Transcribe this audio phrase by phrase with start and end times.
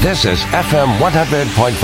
[0.00, 1.74] This is FM 100.5,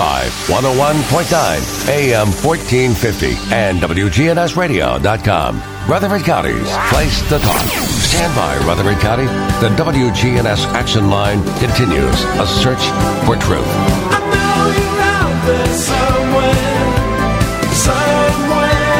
[0.48, 5.62] 101.9, AM 1450, and WGNSradio.com.
[5.86, 7.60] Rutherford County's place to talk.
[7.60, 9.26] Stand by, Rutherford County.
[9.60, 12.82] The WGNS Action Line continues a search
[13.26, 13.68] for truth.
[15.76, 16.54] Somewhere,
[17.74, 18.94] somewhere,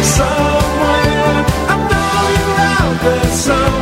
[0.00, 1.44] somewhere.
[1.68, 3.79] I know you're out there somewhere,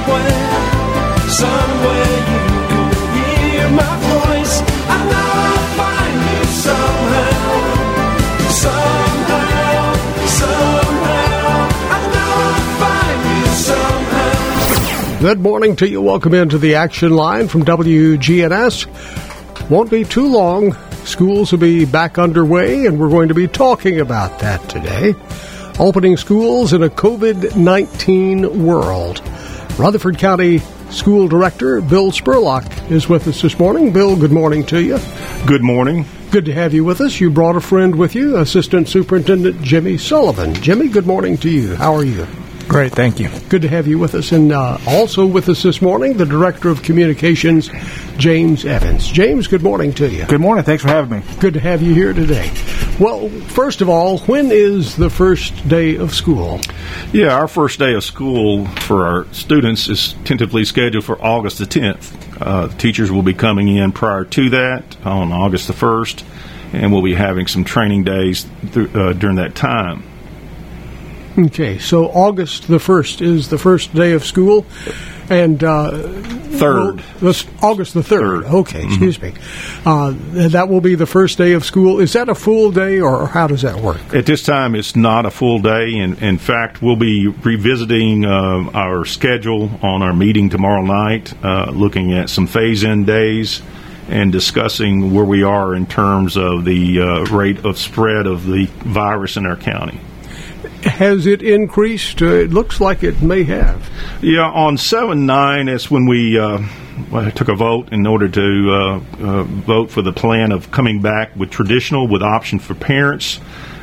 [15.20, 16.00] Good morning to you.
[16.00, 18.86] Welcome into the action line from WGNS.
[19.68, 20.74] Won't be too long.
[21.04, 25.16] Schools will be back underway, and we're going to be talking about that today.
[25.80, 29.20] Opening schools in a COVID 19 world.
[29.76, 30.58] Rutherford County
[30.90, 33.92] School Director Bill Spurlock is with us this morning.
[33.92, 35.00] Bill, good morning to you.
[35.48, 36.04] Good morning.
[36.30, 37.18] Good to have you with us.
[37.18, 40.54] You brought a friend with you, Assistant Superintendent Jimmy Sullivan.
[40.54, 41.74] Jimmy, good morning to you.
[41.74, 42.24] How are you?
[42.68, 43.30] Great, thank you.
[43.48, 44.30] Good to have you with us.
[44.30, 47.70] And uh, also with us this morning, the Director of Communications,
[48.18, 49.08] James Evans.
[49.08, 50.26] James, good morning to you.
[50.26, 50.64] Good morning.
[50.64, 51.24] Thanks for having me.
[51.40, 52.52] Good to have you here today.
[53.00, 56.60] Well, first of all, when is the first day of school?
[57.10, 61.64] Yeah, our first day of school for our students is tentatively scheduled for August the
[61.64, 62.14] 10th.
[62.38, 66.22] Uh, teachers will be coming in prior to that on August the 1st,
[66.74, 70.02] and we'll be having some training days th- uh, during that time.
[71.38, 74.66] Okay, so August the 1st is the first day of school.
[75.30, 75.90] And uh,
[76.58, 77.02] Third.
[77.20, 78.04] well, August the 3rd.
[78.04, 78.44] Third.
[78.46, 79.34] Okay, excuse me.
[79.84, 80.14] Uh,
[80.48, 82.00] that will be the first day of school.
[82.00, 84.00] Is that a full day, or how does that work?
[84.12, 85.94] At this time, it's not a full day.
[85.94, 91.70] In, in fact, we'll be revisiting uh, our schedule on our meeting tomorrow night, uh,
[91.70, 93.62] looking at some phase in days
[94.08, 98.64] and discussing where we are in terms of the uh, rate of spread of the
[98.86, 100.00] virus in our county.
[100.88, 102.22] Has it increased?
[102.22, 103.90] Uh, it looks like it may have.
[104.22, 106.60] Yeah, on 7 9, that's when we uh,
[107.34, 111.34] took a vote in order to uh, uh, vote for the plan of coming back
[111.36, 113.40] with traditional with option for parents.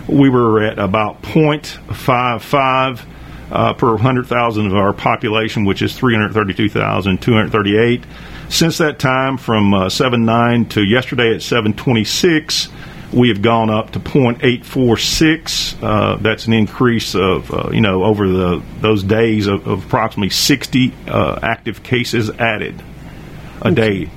[0.07, 3.05] We were at about 0.55
[3.51, 8.03] uh, per 100,000 of our population, which is 332,238.
[8.49, 12.69] Since that time, from uh, 7 9 to yesterday at 726,
[13.15, 15.81] we have gone up to 0.846.
[15.81, 20.29] Uh, that's an increase of, uh, you know, over the those days of, of approximately
[20.29, 22.81] 60 uh, active cases added
[23.61, 24.09] a day.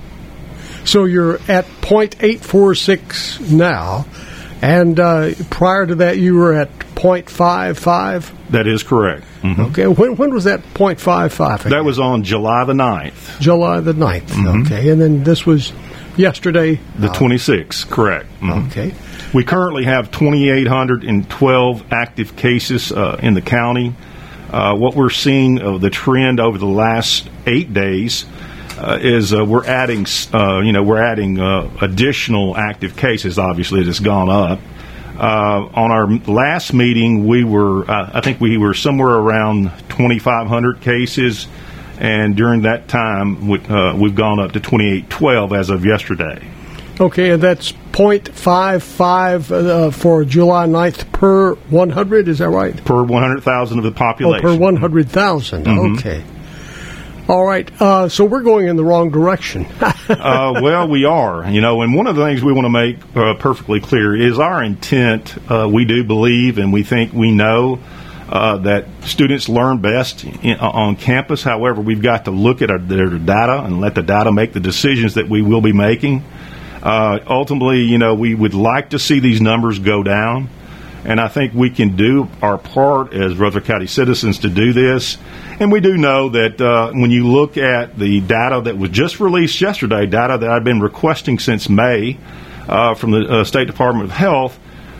[0.84, 4.06] So you're at 0.846 now,
[4.62, 8.32] and uh, prior to that you were at 0.55.
[8.50, 9.24] That is correct.
[9.42, 9.70] Mhm.
[9.70, 11.60] Okay, when, when was that 0.55?
[11.60, 11.70] again?
[11.72, 14.62] That was on July the 9th, July the 9th.
[14.66, 15.72] Okay, and then this was
[16.18, 16.78] yesterday.
[16.98, 18.26] the 26th, correct.
[18.40, 18.66] Mhm.
[18.68, 18.92] Okay.
[19.32, 23.94] We currently have 2,812 active cases uh, in the county.
[24.50, 28.24] Uh, what we're seeing of the trend over the last eight days
[28.78, 33.38] uh, is uh, we're adding, uh, you know, we're adding uh, additional active cases.
[33.38, 34.58] Obviously, it has gone up.
[35.18, 40.80] Uh, on our last meeting, we were, uh, I think we were somewhere around 2,500
[40.80, 41.48] cases,
[41.98, 46.48] and during that time, we, uh, we've gone up to 2,812 as of yesterday.
[47.00, 52.84] Okay, and that's 0.55 uh, for July 9th per 100, is that right?
[52.84, 54.46] Per 100,000 of the population.
[54.46, 55.68] Oh, per 100,000.
[55.68, 56.24] Okay.
[57.28, 59.66] All right, uh, so we're going in the wrong direction.
[60.08, 62.96] uh, well, we are, you know, and one of the things we want to make
[63.14, 65.36] uh, perfectly clear is our intent.
[65.50, 67.80] Uh, we do believe and we think we know
[68.28, 71.42] uh, that students learn best in, on campus.
[71.42, 74.60] However, we've got to look at our, their data and let the data make the
[74.60, 76.24] decisions that we will be making.
[76.82, 80.48] Uh, ultimately, you know, we would like to see these numbers go down.
[81.04, 85.16] And I think we can do our part as Rutherford County citizens to do this.
[85.58, 89.20] And we do know that uh, when you look at the data that was just
[89.20, 92.18] released yesterday, data that I've been requesting since May
[92.68, 94.58] uh, from the uh, State Department of Health,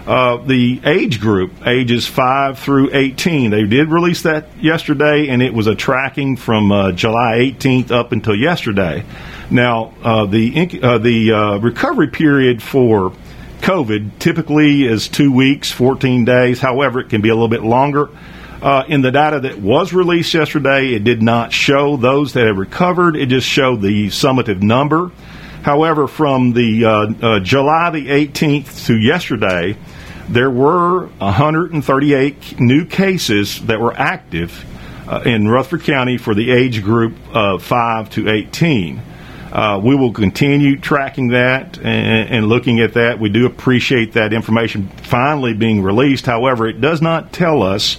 [0.08, 5.52] uh, the age group, ages 5 through 18, they did release that yesterday, and it
[5.52, 9.04] was a tracking from uh, July 18th up until yesterday.
[9.50, 13.12] Now, uh, the, uh, the uh, recovery period for
[13.60, 16.58] COVID typically is two weeks, 14 days.
[16.58, 18.08] However, it can be a little bit longer.
[18.62, 22.56] Uh, in the data that was released yesterday, it did not show those that have
[22.56, 23.14] recovered.
[23.14, 25.10] It just showed the summative number.
[25.62, 29.76] However, from the uh, uh, July the 18th to yesterday,
[30.28, 34.64] there were 138 new cases that were active
[35.08, 39.02] uh, in Rutherford County for the age group of 5 to 18.
[39.50, 43.18] Uh, we will continue tracking that and, and looking at that.
[43.18, 46.26] We do appreciate that information finally being released.
[46.26, 47.98] However, it does not tell us,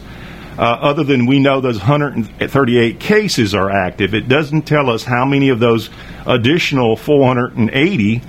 [0.59, 5.23] uh, other than we know those 138 cases are active, it doesn't tell us how
[5.23, 5.89] many of those
[6.25, 8.21] additional 480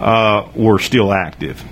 [0.00, 1.62] uh, were still active.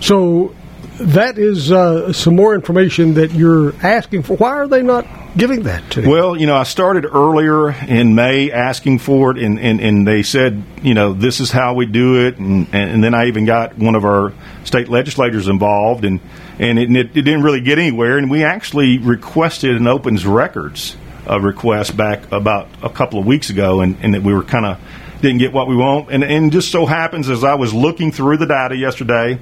[0.00, 0.54] So
[1.00, 4.36] that is uh, some more information that you're asking for.
[4.36, 5.06] Why are they not
[5.38, 6.10] giving that to you?
[6.10, 10.22] Well, you know, I started earlier in May asking for it, and, and, and they
[10.22, 13.78] said, you know, this is how we do it, and, and then I even got
[13.78, 14.34] one of our
[14.64, 16.20] state legislators involved, and
[16.58, 20.96] and it, it didn't really get anywhere, and we actually requested an opens records
[21.28, 24.66] uh, request back about a couple of weeks ago, and, and that we were kind
[24.66, 24.80] of
[25.20, 28.38] didn't get what we want, and and just so happens as I was looking through
[28.38, 29.38] the data yesterday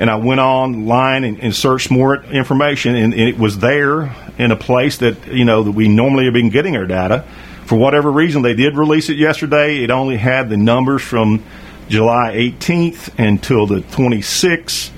[0.00, 4.50] and I went online and, and searched more information, and, and, it was there in
[4.50, 7.26] a place that you know that we normally have been getting our data.
[7.66, 9.84] For whatever reason, they did release it yesterday.
[9.84, 11.44] It only had the numbers from
[11.88, 14.90] July 18th until the 26th.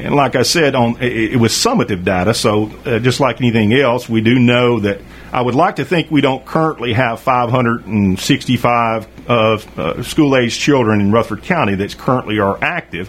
[0.00, 3.72] And like I said, on it, it was summative data, so uh, just like anything
[3.74, 5.00] else, we do know that.
[5.32, 9.32] I would like to think we don't currently have 565 uh,
[9.76, 13.08] uh, school-aged children in Rutherford County that currently are active.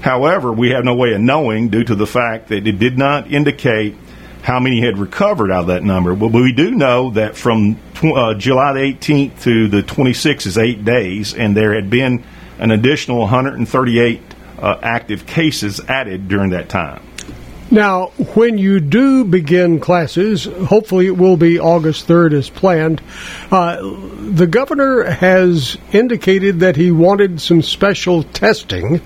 [0.00, 3.32] However, we have no way of knowing due to the fact that it did not
[3.32, 3.96] indicate
[4.42, 6.14] how many had recovered out of that number.
[6.14, 10.58] But we do know that from tw- uh, July the 18th to the 26th is
[10.58, 12.24] eight days, and there had been
[12.58, 14.20] an additional 138
[14.58, 17.02] uh, active cases added during that time.
[17.70, 23.02] Now, when you do begin classes, hopefully it will be August 3rd as planned.
[23.50, 23.76] Uh,
[24.30, 29.02] the governor has indicated that he wanted some special testing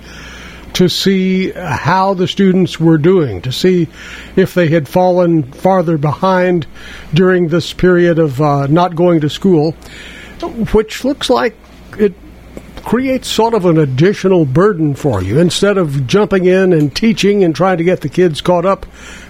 [0.74, 3.88] to see how the students were doing, to see
[4.36, 6.66] if they had fallen farther behind
[7.12, 9.72] during this period of uh, not going to school,
[10.72, 11.56] which looks like
[11.98, 12.14] it
[12.84, 15.38] creates sort of an additional burden for you.
[15.38, 18.86] Instead of jumping in and teaching and trying to get the kids caught up,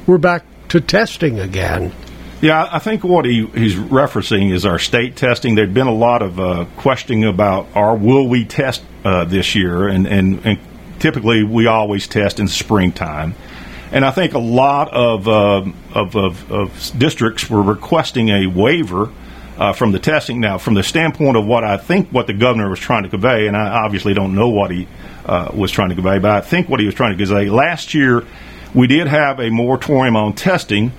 [0.06, 1.92] we're back to testing again.
[2.40, 5.54] Yeah, I think what he, he's referencing is our state testing.
[5.54, 9.86] There'd been a lot of uh, questioning about our will we test uh, this year,
[9.86, 10.58] and, and, and
[10.98, 13.36] typically we always test in springtime.
[13.92, 19.12] And I think a lot of, uh, of, of, of, districts were requesting a waiver
[19.58, 20.40] uh, from the testing.
[20.40, 23.46] Now, from the standpoint of what I think what the governor was trying to convey,
[23.46, 24.88] and I obviously don't know what he
[25.24, 27.94] uh, was trying to convey, but I think what he was trying to convey last
[27.94, 28.24] year,
[28.74, 30.92] we did have a moratorium on testing.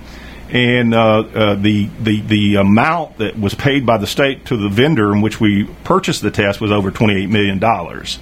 [0.50, 4.68] And uh, uh, the, the the amount that was paid by the state to the
[4.68, 8.20] vendor in which we purchased the test was over twenty eight million dollars.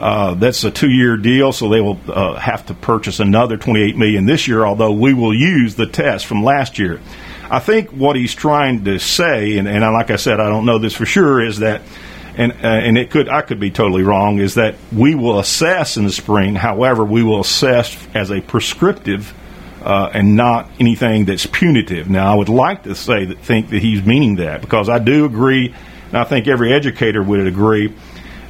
[0.00, 4.24] Uh, that's a two-year deal, so they will uh, have to purchase another 28 million
[4.24, 4.64] this year.
[4.64, 7.00] Although we will use the test from last year.
[7.50, 10.78] I think what he's trying to say, and, and like I said, I don't know
[10.78, 11.82] this for sure, is that,
[12.36, 15.96] and uh, and it could I could be totally wrong, is that we will assess
[15.96, 16.54] in the spring.
[16.54, 19.34] However, we will assess as a prescriptive.
[19.82, 22.10] Uh, and not anything that's punitive.
[22.10, 25.24] Now, I would like to say that think that he's meaning that because I do
[25.24, 25.74] agree,
[26.08, 27.90] and I think every educator would agree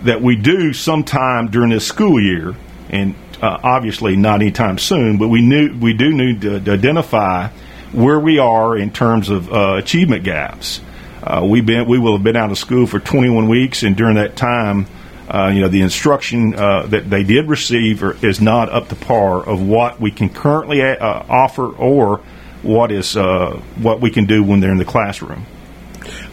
[0.02, 2.56] that we do sometime during this school year,
[2.88, 7.48] and uh, obviously not anytime soon, but we knew we do need to, to identify
[7.92, 10.80] where we are in terms of uh, achievement gaps.
[11.22, 14.16] Uh, we've been we will have been out of school for 21 weeks, and during
[14.16, 14.86] that time,
[15.28, 19.42] uh, you know the instruction uh, that they did receive is not up to par
[19.42, 22.18] of what we can currently uh, offer or
[22.62, 25.46] what is what we can do when they're in the classroom.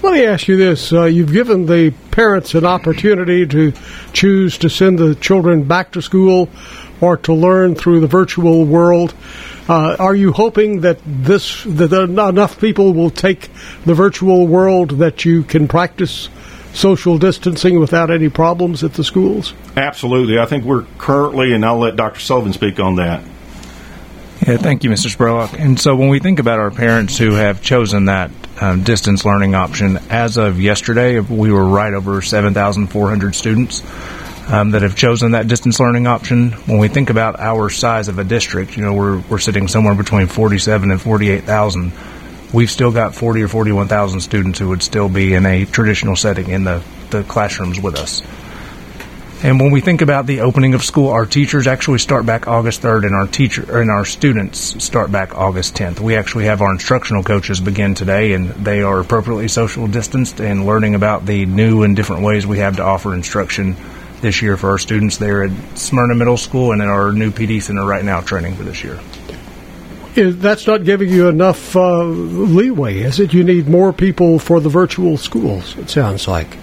[0.01, 0.93] Let me ask you this.
[0.93, 3.73] Uh, you've given the parents an opportunity to
[4.13, 6.49] choose to send the children back to school
[7.01, 9.13] or to learn through the virtual world.
[9.69, 13.49] Uh, are you hoping that this that enough people will take
[13.85, 16.29] the virtual world that you can practice
[16.73, 19.53] social distancing without any problems at the schools?
[19.75, 20.39] Absolutely.
[20.39, 22.19] I think we're currently, and I'll let Dr.
[22.19, 23.23] Sullivan speak on that.
[24.45, 25.13] Yeah, thank you, Mr.
[25.13, 25.59] Spurlock.
[25.59, 28.29] And so when we think about our parents who have chosen that
[28.61, 33.81] um, distance learning option, as of yesterday, we were right over 7,400 students
[34.47, 36.51] um, that have chosen that distance learning option.
[36.51, 39.95] When we think about our size of a district, you know, we're, we're sitting somewhere
[39.95, 41.91] between 47 and 48,000.
[42.53, 46.49] We've still got 40 or 41,000 students who would still be in a traditional setting
[46.49, 48.21] in the, the classrooms with us.
[49.43, 52.81] And when we think about the opening of school, our teachers actually start back August
[52.81, 55.99] 3rd, and our teacher and our students start back August 10th.
[55.99, 60.65] We actually have our instructional coaches begin today, and they are appropriately social distanced and
[60.65, 63.75] learning about the new and different ways we have to offer instruction
[64.21, 67.61] this year for our students there at Smyrna Middle School and in our new PD
[67.61, 68.99] center right now training for this year.
[70.15, 73.33] That's not giving you enough uh, leeway, is it?
[73.33, 75.77] You need more people for the virtual schools.
[75.77, 76.57] It sounds like.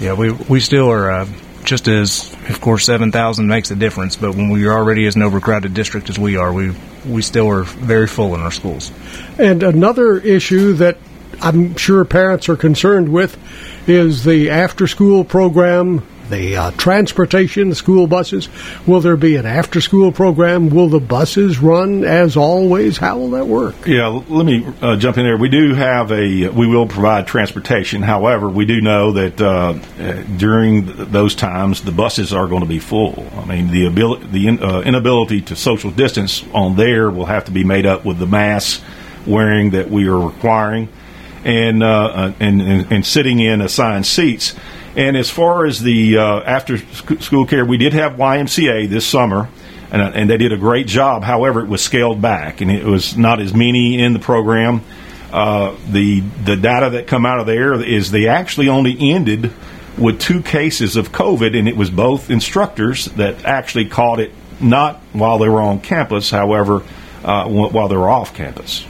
[0.00, 1.28] Yeah, we we still are uh,
[1.64, 4.16] just as, of course, seven thousand makes a difference.
[4.16, 6.74] But when we are already as an overcrowded district as we are, we
[7.06, 8.90] we still are very full in our schools.
[9.38, 10.96] And another issue that
[11.42, 13.36] I'm sure parents are concerned with
[13.86, 18.48] is the after school program, the uh, transportation, the school buses.
[18.86, 20.70] Will there be an after school program?
[20.70, 22.98] Will the buses run as always?
[22.98, 23.74] How will that work?
[23.86, 25.36] Yeah, let me uh, jump in there.
[25.36, 28.02] We do have a, we will provide transportation.
[28.02, 32.62] However, we do know that uh, uh, during th- those times, the buses are going
[32.62, 33.26] to be full.
[33.36, 37.44] I mean, the ability, the in, uh, inability to social distance on there will have
[37.46, 38.82] to be made up with the mask
[39.26, 40.88] wearing that we are requiring,
[41.44, 44.54] and uh, and, and and sitting in assigned seats.
[44.96, 49.48] And as far as the uh, after school care, we did have YMCA this summer
[49.90, 51.22] and, uh, and they did a great job.
[51.22, 54.82] However, it was scaled back, and it was not as many in the program.
[55.32, 59.52] Uh, the the data that come out of there is they actually only ended
[59.98, 64.96] with two cases of COVID, and it was both instructors that actually caught it not
[65.12, 66.82] while they were on campus, however,
[67.24, 68.84] uh, while they were off campus.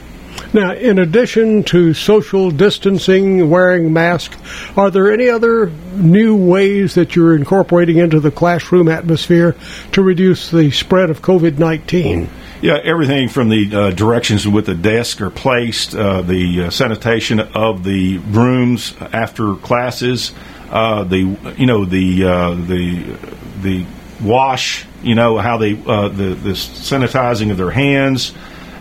[0.53, 4.37] Now, in addition to social distancing, wearing masks,
[4.77, 9.55] are there any other new ways that you're incorporating into the classroom atmosphere
[9.91, 12.29] to reduce the spread of COVID 19?
[12.61, 17.39] Yeah, everything from the uh, directions with the desk are placed, uh, the uh, sanitation
[17.39, 20.33] of the rooms after classes,
[20.71, 23.15] uh, the you know the uh, the
[23.61, 23.85] the
[24.23, 28.33] wash, you know how they uh, the the sanitizing of their hands.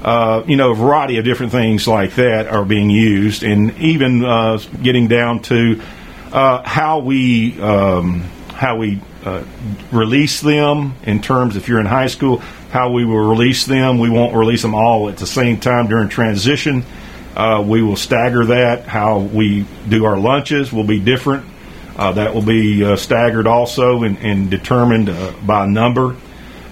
[0.06, 4.24] Uh, you know, a variety of different things like that are being used, and even
[4.24, 5.82] uh, getting down to
[6.30, 8.20] uh, how we um,
[8.50, 9.42] how we uh,
[9.90, 12.38] release them in terms if you're in high school,
[12.70, 13.98] how we will release them.
[13.98, 16.84] We won't release them all at the same time during transition.
[17.34, 18.86] Uh, we will stagger that.
[18.86, 21.44] How we do our lunches will be different.
[21.96, 25.06] That will be staggered also and, and determined
[25.44, 26.14] by number.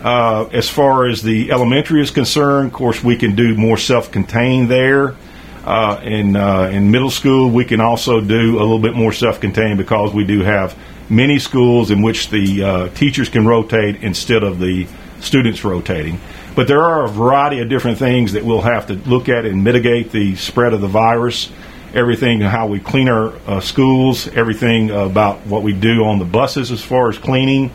[0.04, 4.70] Uh, as far as the elementary is concerned, of course, we can do more self-contained
[4.70, 5.16] there.
[5.64, 9.78] Uh, in uh, in middle school, we can also do a little bit more self-contained
[9.78, 10.76] because we do have
[11.08, 14.86] many schools in which the uh, teachers can rotate instead of the
[15.20, 16.20] students rotating.
[16.54, 19.64] But there are a variety of different things that we'll have to look at and
[19.64, 21.50] mitigate the spread of the virus.
[21.94, 26.70] Everything how we clean our uh, schools, everything about what we do on the buses
[26.70, 27.70] as far as cleaning.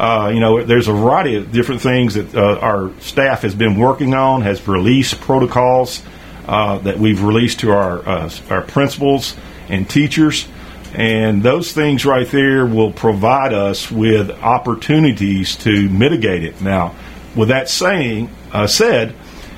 [0.00, 3.78] Uh, you know, there's a variety of different things that uh, our staff has been
[3.78, 6.02] working on, has released protocols
[6.48, 9.36] uh, that we've released to our uh, our principals
[9.68, 10.48] and teachers,
[10.94, 16.62] and those things right there will provide us with opportunities to mitigate it.
[16.62, 16.94] Now,
[17.36, 19.14] with that saying uh, said,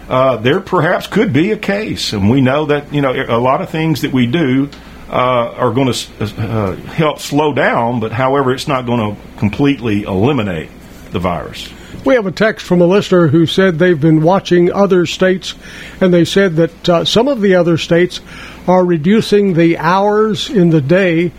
[0.08, 3.62] uh, there perhaps could be a case, and we know that you know a lot
[3.62, 4.68] of things that we do
[5.12, 10.04] uh, are going to uh, help slow down, but however, it's not going to completely
[10.04, 10.70] eliminate
[11.10, 11.70] the virus.
[12.04, 15.54] We have a text from a listener who said they've been watching other states,
[16.00, 18.20] and they said that uh, some of the other states
[18.66, 21.30] are reducing the hours in the day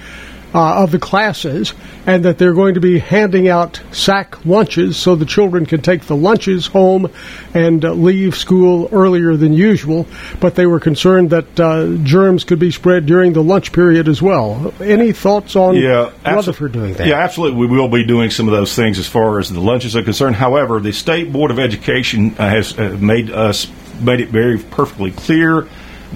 [0.54, 1.74] uh, of the classes,
[2.06, 6.04] and that they're going to be handing out sack lunches so the children can take
[6.04, 7.10] the lunches home
[7.54, 10.06] and uh, leave school earlier than usual.
[10.40, 14.22] But they were concerned that uh, germs could be spread during the lunch period as
[14.22, 14.74] well.
[14.80, 17.08] Any thoughts on Yeah, Rutherford doing that?
[17.08, 17.68] Yeah, absolutely.
[17.68, 20.36] We will be doing some of those things as far as the lunches are concerned.
[20.36, 23.68] However, the state board of education uh, has uh, made us
[24.02, 25.68] made it very perfectly clear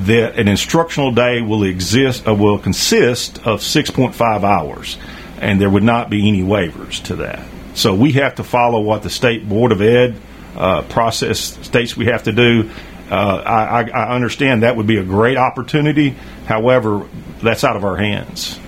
[0.06, 4.98] that an instructional day will exist uh, will consist of 6.5 hours,
[5.40, 7.44] and there would not be any waivers to that.
[7.74, 10.16] So we have to follow what the state board of ed
[10.56, 12.70] uh, process states we have to do.
[13.10, 16.10] Uh, I, I, I understand that would be a great opportunity.
[16.46, 17.08] However,
[17.42, 18.60] that's out of our hands.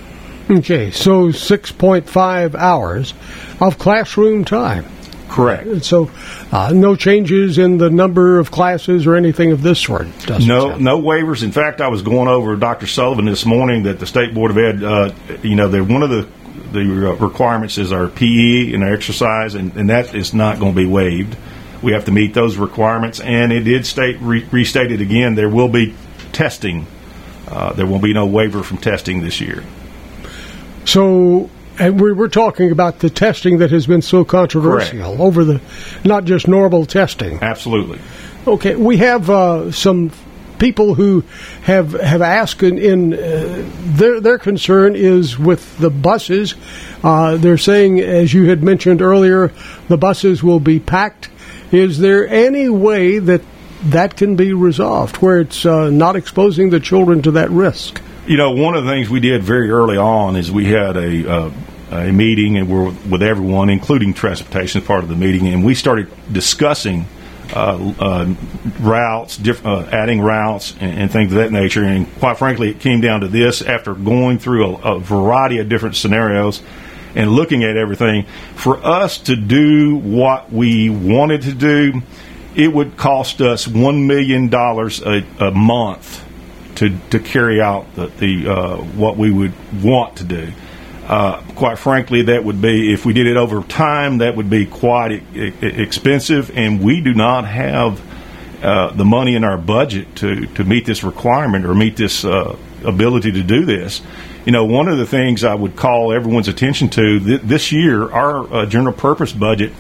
[0.50, 3.14] Okay, so 6.5 hours
[3.60, 4.86] of classroom time.
[5.30, 5.86] Correct.
[5.86, 6.10] So,
[6.52, 10.08] uh, no changes in the number of classes or anything of this sort.
[10.28, 10.84] No, sound.
[10.84, 11.44] no waivers.
[11.44, 12.88] In fact, I was going over with Dr.
[12.88, 16.10] Sullivan this morning that the State Board of Ed, uh, you know, they're one of
[16.10, 16.28] the
[16.72, 16.86] the
[17.20, 20.88] requirements is our PE and our exercise, and, and that is not going to be
[20.88, 21.36] waived.
[21.82, 25.36] We have to meet those requirements, and it did state re- restated again.
[25.36, 25.96] There will be
[26.32, 26.86] testing.
[27.48, 29.64] Uh, there will be no waiver from testing this year.
[30.86, 35.62] So, and we're, we're talking about the testing that has been so controversial over the,
[36.04, 37.40] not just normal testing.
[37.42, 38.00] Absolutely.
[38.46, 40.12] Okay, we have uh, some
[40.60, 41.24] people who
[41.64, 46.56] have have asked in, in uh, their their concern is with the buses.
[47.04, 49.52] Uh, they're saying, as you had mentioned earlier,
[49.88, 51.30] the buses will be packed.
[51.72, 53.42] Is there any way that
[53.84, 58.02] that can be resolved where it's uh, not exposing the children to that risk?
[58.28, 61.32] You know, one of the things we did very early on is we had a
[61.32, 61.52] uh,
[61.92, 65.76] a meeting and we're with everyone, including transportation, as part of the meeting, and we
[65.76, 67.06] started discussing
[67.54, 68.34] uh, uh,
[68.80, 71.84] routes, diff- uh, adding routes, and, and things of that nature.
[71.84, 75.68] And quite frankly, it came down to this after going through a, a variety of
[75.68, 76.62] different scenarios
[77.16, 78.26] and looking at everything.
[78.56, 82.02] For us to do what we wanted to do,
[82.56, 86.24] it would cost us one million dollars a a month
[86.76, 89.54] to to carry out the, the uh, what we would
[89.84, 90.52] want to do.
[91.10, 94.68] Uh, quite frankly, that would be if we did it over time, that would be
[94.68, 98.00] quite e- expensive, and we do not have
[98.64, 102.56] uh, the money in our budget to to meet this requirement or meet this uh,
[102.86, 104.02] ability to do this.
[104.46, 108.12] You know, one of the things I would call everyone's attention to th- this year,
[108.12, 109.74] our uh, general purpose budget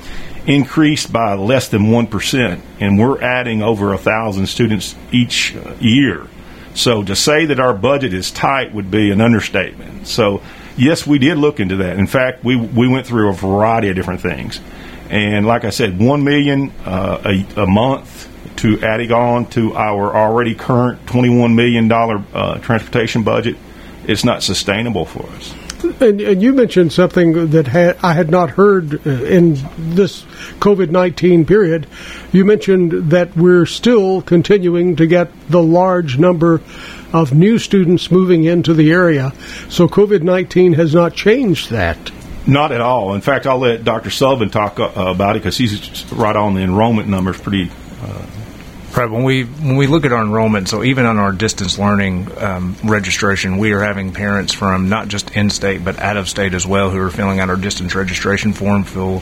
[0.47, 5.75] increased by less than one percent, and we're adding over a thousand students each uh,
[5.79, 6.25] year.
[6.73, 10.07] So to say that our budget is tight would be an understatement.
[10.07, 10.41] So
[10.79, 11.99] yes, we did look into that.
[11.99, 14.59] In fact, we we went through a variety of different things,
[15.09, 17.21] and like I said, one million uh,
[17.55, 22.57] a, a month to adding on to our already current twenty one million dollar uh,
[22.59, 23.57] transportation budget.
[24.07, 25.53] It's not sustainable for us.
[25.83, 30.23] And, and you mentioned something that had, I had not heard uh, in this
[30.59, 31.87] COVID 19 period.
[32.31, 36.61] You mentioned that we're still continuing to get the large number
[37.13, 39.33] of new students moving into the area.
[39.69, 42.11] So COVID 19 has not changed that.
[42.45, 43.13] Not at all.
[43.13, 44.09] In fact, I'll let Dr.
[44.09, 47.69] Sullivan talk uh, about it because he's right on the enrollment numbers pretty
[49.07, 52.75] When we when we look at our enrollment, so even on our distance learning um,
[52.83, 56.65] registration, we are having parents from not just in state but out of state as
[56.65, 58.83] well who are filling out our distance registration form.
[58.83, 59.21] Fill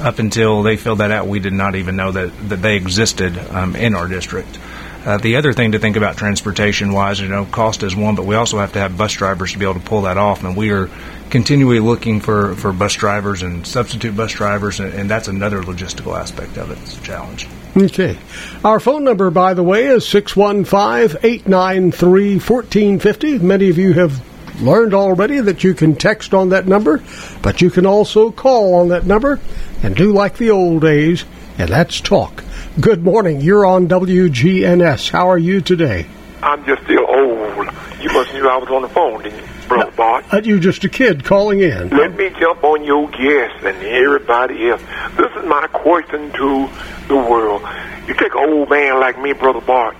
[0.00, 3.38] up until they filled that out, we did not even know that that they existed
[3.50, 4.58] um, in our district.
[5.06, 8.26] Uh, the other thing to think about transportation wise, you know, cost is one, but
[8.26, 10.56] we also have to have bus drivers to be able to pull that off, and
[10.56, 10.90] we are
[11.30, 16.18] continually looking for, for bus drivers and substitute bus drivers, and, and that's another logistical
[16.18, 16.78] aspect of it.
[16.78, 17.46] It's a challenge.
[17.76, 18.18] Okay.
[18.64, 23.38] Our phone number, by the way, is 615 893 1450.
[23.38, 24.20] Many of you have
[24.60, 27.00] learned already that you can text on that number,
[27.42, 29.38] but you can also call on that number
[29.84, 31.24] and do like the old days,
[31.58, 32.42] and that's talk.
[32.78, 33.40] Good morning.
[33.40, 35.08] You're on WGNS.
[35.08, 36.04] How are you today?
[36.42, 37.66] I'm just still old.
[38.02, 40.26] You must knew I was on the phone, didn't you, Brother Bart?
[40.30, 41.88] Uh, you just a kid calling in.
[41.88, 44.82] Let me jump on your guest and everybody else.
[45.16, 46.68] This is my question to
[47.08, 47.62] the world.
[48.06, 49.96] You take an old man like me, Brother Bart.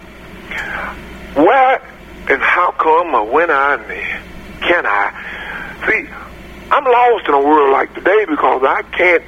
[1.35, 1.83] Where
[2.29, 3.79] and how come or when I
[4.61, 5.81] can I?
[5.89, 6.07] See,
[6.71, 9.25] I'm lost in a world like today because I can't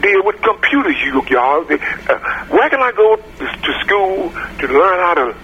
[0.00, 1.60] deal with computers, you y'all.
[1.62, 5.36] Uh, where can I go to, to school to learn how to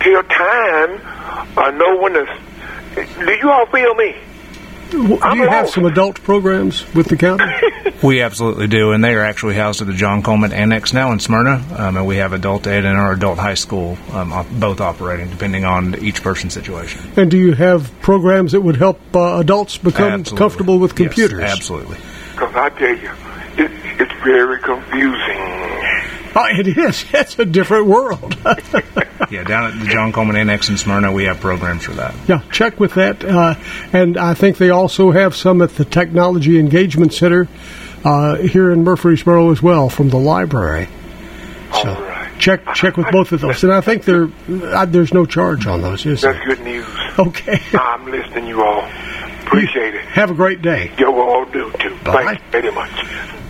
[0.00, 1.00] tell time
[1.58, 2.26] or know when to...
[3.24, 4.14] Do you all feel me?
[4.90, 7.44] W- Do you have some adult programs with the county?
[8.02, 11.20] We absolutely do, and they are actually housed at the John Coleman Annex now in
[11.20, 14.80] Smyrna, um, and we have adult ed and our adult high school um, op- both
[14.80, 17.00] operating, depending on each person's situation.
[17.16, 20.36] and do you have programs that would help uh, adults become Absolutely.
[20.38, 21.40] comfortable with Yes, computers?
[21.42, 21.96] absolutely.
[22.32, 23.41] Because I tell you, it, it's
[24.24, 25.38] very confusing.
[26.34, 27.04] Oh, it is.
[27.14, 28.36] It's a different world.
[29.30, 32.14] Yeah, down at the John Coleman Annex in Smyrna, we have programs for that.
[32.28, 33.24] yeah, check with that.
[33.24, 33.54] Uh,
[33.94, 37.48] and I think they also have some at the Technology Engagement Center
[38.04, 40.86] uh, here in Murfreesboro as well from the library.
[41.72, 42.30] So All right.
[42.38, 43.64] check check with both of those.
[43.64, 46.46] And I think there uh, there's no charge on those, is That's there?
[46.56, 46.86] good news.
[47.18, 47.58] Okay.
[47.78, 48.82] I'm listening, you all.
[49.52, 50.00] Appreciate it.
[50.06, 50.90] Have a great day.
[50.98, 51.94] You all do too.
[52.04, 52.24] Bye.
[52.24, 52.90] Thank you very much.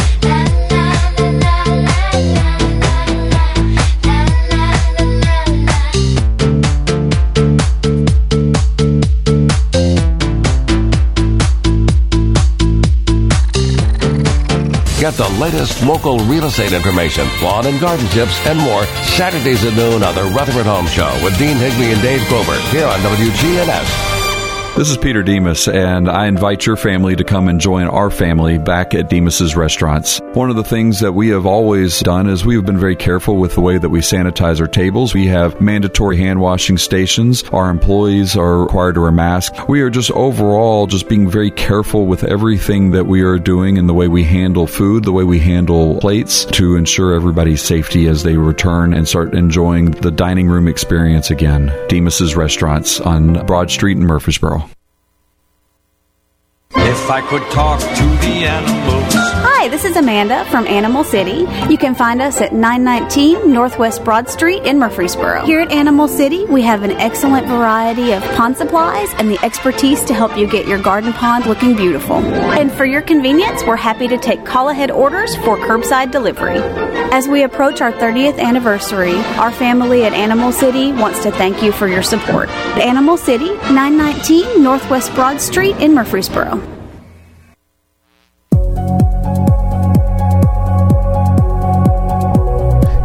[15.00, 18.84] Get the latest local real estate information, lawn and garden tips, and more
[19.16, 22.86] Saturdays at noon on the Rutherford Home Show with Dean Higby and Dave Grover here
[22.86, 24.07] on WGNS.
[24.78, 28.58] This is Peter Demos, and I invite your family to come and join our family
[28.58, 30.20] back at Demos's restaurants.
[30.34, 33.56] One of the things that we have always done is we've been very careful with
[33.56, 35.14] the way that we sanitize our tables.
[35.14, 37.42] We have mandatory hand washing stations.
[37.52, 39.58] Our employees are required to wear masks.
[39.66, 43.88] We are just overall just being very careful with everything that we are doing and
[43.88, 48.22] the way we handle food, the way we handle plates to ensure everybody's safety as
[48.22, 51.72] they return and start enjoying the dining room experience again.
[51.88, 54.67] Demos's restaurants on Broad Street in Murfreesboro.
[56.98, 59.14] If I could talk to the animals.
[59.14, 61.46] Hi, this is Amanda from Animal City.
[61.70, 65.46] You can find us at 919 Northwest Broad Street in Murfreesboro.
[65.46, 70.04] Here at Animal City, we have an excellent variety of pond supplies and the expertise
[70.04, 72.16] to help you get your garden pond looking beautiful.
[72.16, 76.58] And for your convenience, we're happy to take call ahead orders for curbside delivery.
[77.10, 81.72] As we approach our 30th anniversary, our family at Animal City wants to thank you
[81.72, 82.50] for your support.
[82.76, 86.60] Animal City, 919 Northwest Broad Street in Murfreesboro.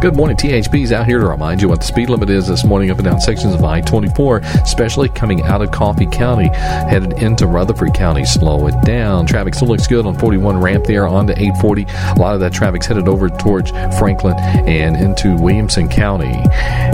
[0.04, 0.36] Good morning.
[0.36, 3.06] THP's out here to remind you what the speed limit is this morning up and
[3.06, 8.26] down sections of I 24, especially coming out of Coffee County, headed into Rutherford County.
[8.26, 9.24] Slow it down.
[9.24, 11.86] Traffic still looks good on 41 ramp there on onto 840.
[11.88, 16.34] A lot of that traffic's headed over towards Franklin and into Williamson County.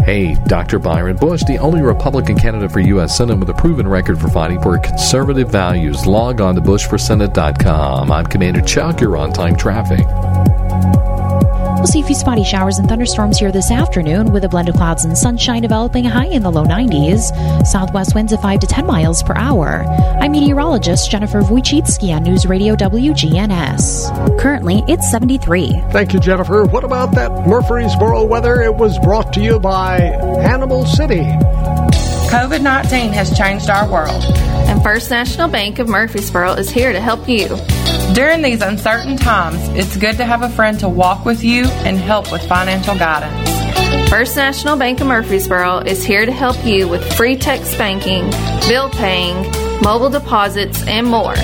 [0.04, 0.78] Hey, Dr.
[0.78, 3.16] Byron Bush, the only Republican candidate for U.S.
[3.16, 6.06] Senate with a proven record for fighting for conservative values.
[6.06, 8.12] Log on to bushforsenate.com.
[8.12, 9.00] I'm Commander Chuck.
[9.00, 10.06] You're on time traffic.
[11.80, 14.74] We'll see a few spotty showers and thunderstorms here this afternoon with a blend of
[14.74, 17.66] clouds and sunshine developing high in the low 90s.
[17.66, 19.84] Southwest winds of 5 to 10 miles per hour.
[20.20, 24.38] I'm meteorologist Jennifer Wojcicki on News Radio WGNS.
[24.38, 25.72] Currently, it's 73.
[25.90, 26.64] Thank you, Jennifer.
[26.64, 28.60] What about that Murfreesboro weather?
[28.60, 30.00] It was brought to you by
[30.42, 31.24] Animal City.
[32.28, 34.22] COVID 19 has changed our world.
[34.68, 37.56] And First National Bank of Murfreesboro is here to help you.
[38.14, 41.96] During these uncertain times, it's good to have a friend to walk with you and
[41.96, 44.10] help with financial guidance.
[44.10, 48.28] First National Bank of Murfreesboro is here to help you with free text banking,
[48.68, 49.36] bill paying,
[49.80, 51.34] mobile deposits, and more.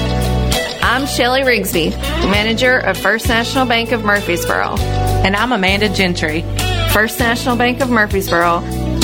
[0.82, 1.90] I'm Shelly Rigsby,
[2.30, 4.76] manager of First National Bank of Murfreesboro.
[5.24, 6.42] And I'm Amanda Gentry,
[6.90, 8.60] First National Bank of Murfreesboro,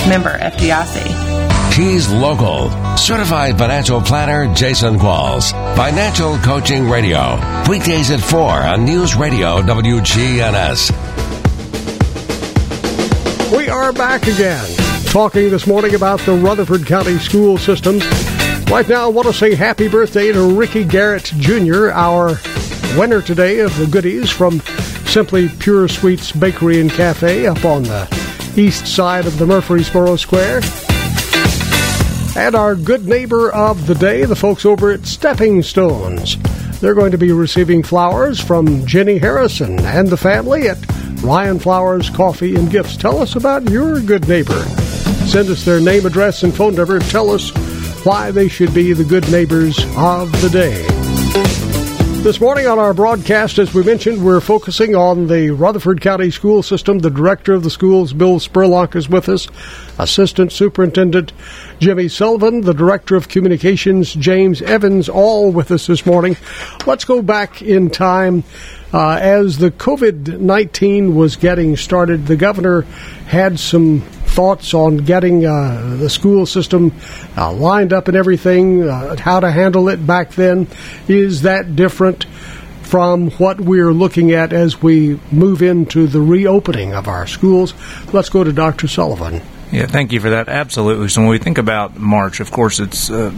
[0.09, 1.32] member FDIC.
[1.75, 2.69] He's local.
[2.99, 5.53] Certified financial planner Jason Qualls.
[5.75, 7.37] Financial Coaching Radio.
[7.67, 10.91] Weekdays at 4 on News Radio WGNS.
[13.57, 14.69] We are back again,
[15.07, 18.01] talking this morning about the Rutherford County school system.
[18.67, 22.39] Right now, I want to say happy birthday to Ricky Garrett Jr., our
[22.99, 24.61] winner today of the goodies from
[25.07, 30.61] Simply Pure Sweets Bakery and Cafe up on the east side of the Murfreesboro Square.
[32.35, 36.39] And our good neighbor of the day, the folks over at Stepping Stones.
[36.81, 40.79] They're going to be receiving flowers from Jenny Harrison and the family at
[41.23, 42.97] Ryan Flowers Coffee and Gifts.
[42.97, 44.61] Tell us about your good neighbor.
[45.27, 46.99] Send us their name, address, and phone number.
[46.99, 47.51] Tell us
[48.05, 51.12] why they should be the good neighbors of the day.
[52.23, 56.63] This morning on our broadcast, as we mentioned, we're focusing on the Rutherford County School
[56.63, 57.01] System.
[57.01, 59.49] The director of the schools, Bill Spurlock, is with us.
[59.99, 61.33] Assistant Superintendent
[61.81, 66.37] Jimmy Sullivan, the Director of Communications, James Evans, all with us this morning.
[66.87, 68.45] Let's go back in time.
[68.93, 72.83] Uh, as the COVID 19 was getting started, the governor
[73.27, 74.03] had some
[74.33, 76.93] thoughts on getting uh, the school system
[77.37, 80.67] uh, lined up and everything, uh, how to handle it back then.
[81.09, 82.25] Is that different
[82.83, 87.75] from what we're looking at as we move into the reopening of our schools?
[88.13, 88.89] Let's go to Dr.
[88.89, 89.43] Sullivan.
[89.71, 90.49] Yeah, thank you for that.
[90.49, 91.09] Absolutely.
[91.09, 93.33] So when we think about March, of course, it's uh,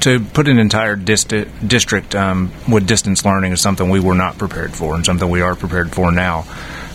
[0.00, 4.74] to put an entire district um, with distance learning is something we were not prepared
[4.74, 6.44] for, and something we are prepared for now.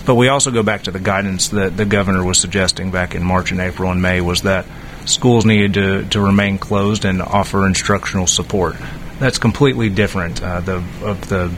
[0.06, 3.24] But we also go back to the guidance that the governor was suggesting back in
[3.24, 4.65] March and April and May was that
[5.06, 8.76] schools needed to, to remain closed and offer instructional support.
[9.20, 11.52] That's completely different uh, the, of the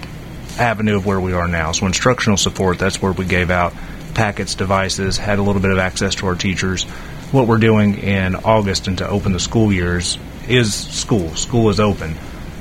[0.58, 1.72] avenue of where we are now.
[1.74, 3.74] So instructional support, that's where we gave out
[4.14, 6.84] packets, devices, had a little bit of access to our teachers.
[7.32, 11.36] What we're doing in August and to open the school years is school.
[11.36, 12.16] School is open.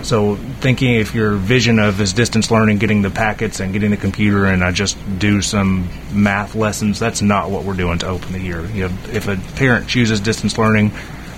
[0.07, 3.97] So thinking if your vision of is distance learning, getting the packets and getting the
[3.97, 8.33] computer, and I just do some math lessons, that's not what we're doing to open
[8.33, 8.65] the year.
[8.67, 10.93] You know, if a parent chooses distance learning,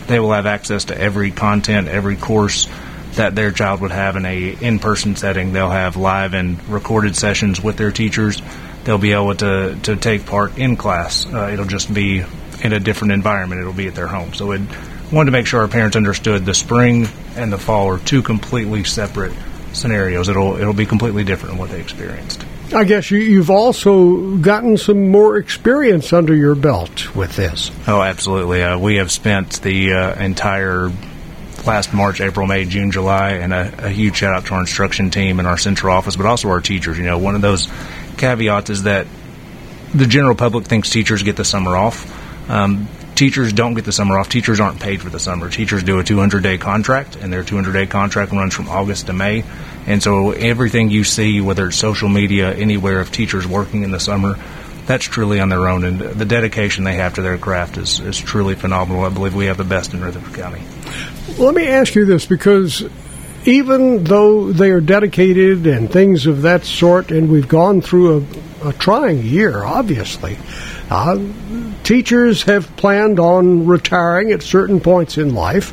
[0.06, 2.68] they will have access to every content, every course
[3.12, 5.54] that their child would have in a in-person setting.
[5.54, 8.42] They'll have live and recorded sessions with their teachers.
[8.84, 11.26] They'll be able to to take part in class.
[11.26, 12.22] Uh, it'll just be
[12.62, 13.62] in a different environment.
[13.62, 14.34] It'll be at their home.
[14.34, 14.60] So it
[15.10, 18.84] wanted to make sure our parents understood the spring and the fall are two completely
[18.84, 19.32] separate
[19.72, 20.28] scenarios.
[20.28, 22.44] It'll it'll be completely different than what they experienced.
[22.74, 27.70] I guess you, you've also gotten some more experience under your belt with this.
[27.86, 28.62] Oh, absolutely.
[28.62, 30.92] Uh, we have spent the uh, entire
[31.64, 35.10] last March, April, May, June, July, and a, a, huge shout out to our instruction
[35.10, 36.98] team and our central office, but also our teachers.
[36.98, 37.68] You know, one of those
[38.18, 39.06] caveats is that
[39.94, 42.50] the general public thinks teachers get the summer off.
[42.50, 44.28] Um, teachers don't get the summer off.
[44.28, 45.50] Teachers aren't paid for the summer.
[45.50, 49.12] Teachers do a 200 day contract, and their 200 day contract runs from August to
[49.12, 49.44] May.
[49.86, 53.98] And so everything you see, whether it's social media, anywhere of teachers working in the
[53.98, 54.38] summer,
[54.86, 55.82] that's truly on their own.
[55.82, 59.04] And the dedication they have to their craft is, is truly phenomenal.
[59.04, 60.62] I believe we have the best in Rutherford County.
[61.38, 62.88] Let me ask you this because
[63.44, 68.28] even though they are dedicated and things of that sort, and we've gone through
[68.62, 70.38] a, a trying year, obviously,
[70.90, 71.18] uh,
[71.82, 75.72] teachers have planned on retiring at certain points in life.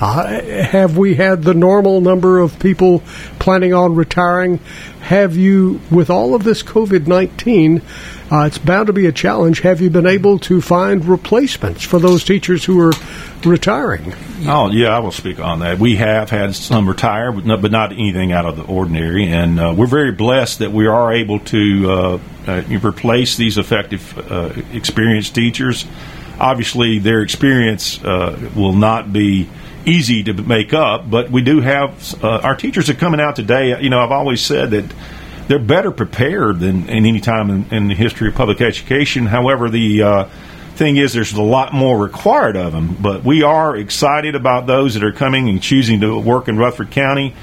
[0.00, 3.00] Uh, have we had the normal number of people
[3.38, 4.58] planning on retiring?
[5.00, 7.82] Have you, with all of this COVID 19,
[8.30, 9.60] uh, it's bound to be a challenge.
[9.60, 12.92] Have you been able to find replacements for those teachers who are
[13.44, 14.14] retiring?
[14.46, 15.78] Oh, yeah, I will speak on that.
[15.78, 19.26] We have had some retire, but not, anything out of the ordinary.
[19.26, 24.16] And uh, we're very blessed that we are able to uh, uh replace these effective,
[24.30, 25.84] uh, experienced teachers.
[26.38, 29.48] Obviously, their experience uh, will not be
[29.86, 33.80] easy to make up, but we do have our teachers are coming out today.
[33.80, 34.92] You know, I've always said that
[35.46, 39.26] they're better prepared than in any time in, in the history of public education.
[39.26, 40.24] However, the uh,
[40.74, 42.96] thing is, there's a lot more required of them.
[43.00, 46.90] But we are excited about those that are coming and choosing to work in Rutherford
[46.90, 47.34] County.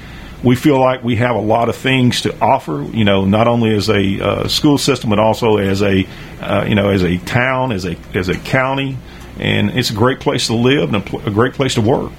[0.42, 2.82] We feel like we have a lot of things to offer.
[2.82, 6.06] You know, not only as a uh, school system, but also as a
[6.40, 8.96] uh, you know as a town, as a as a county,
[9.38, 12.12] and it's a great place to live and a, pl- a great place to work.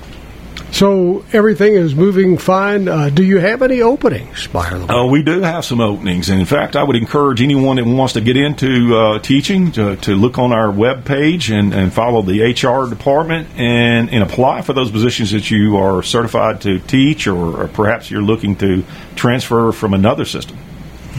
[0.73, 2.87] So everything is moving fine.
[2.87, 4.89] Uh, do you have any openings, Byron?
[4.89, 6.29] Uh, we do have some openings.
[6.29, 9.97] And in fact, I would encourage anyone that wants to get into uh, teaching to,
[9.97, 14.63] to, look on our web page and, and follow the HR department and, and, apply
[14.63, 18.83] for those positions that you are certified to teach or, or perhaps you're looking to
[19.15, 20.57] transfer from another system.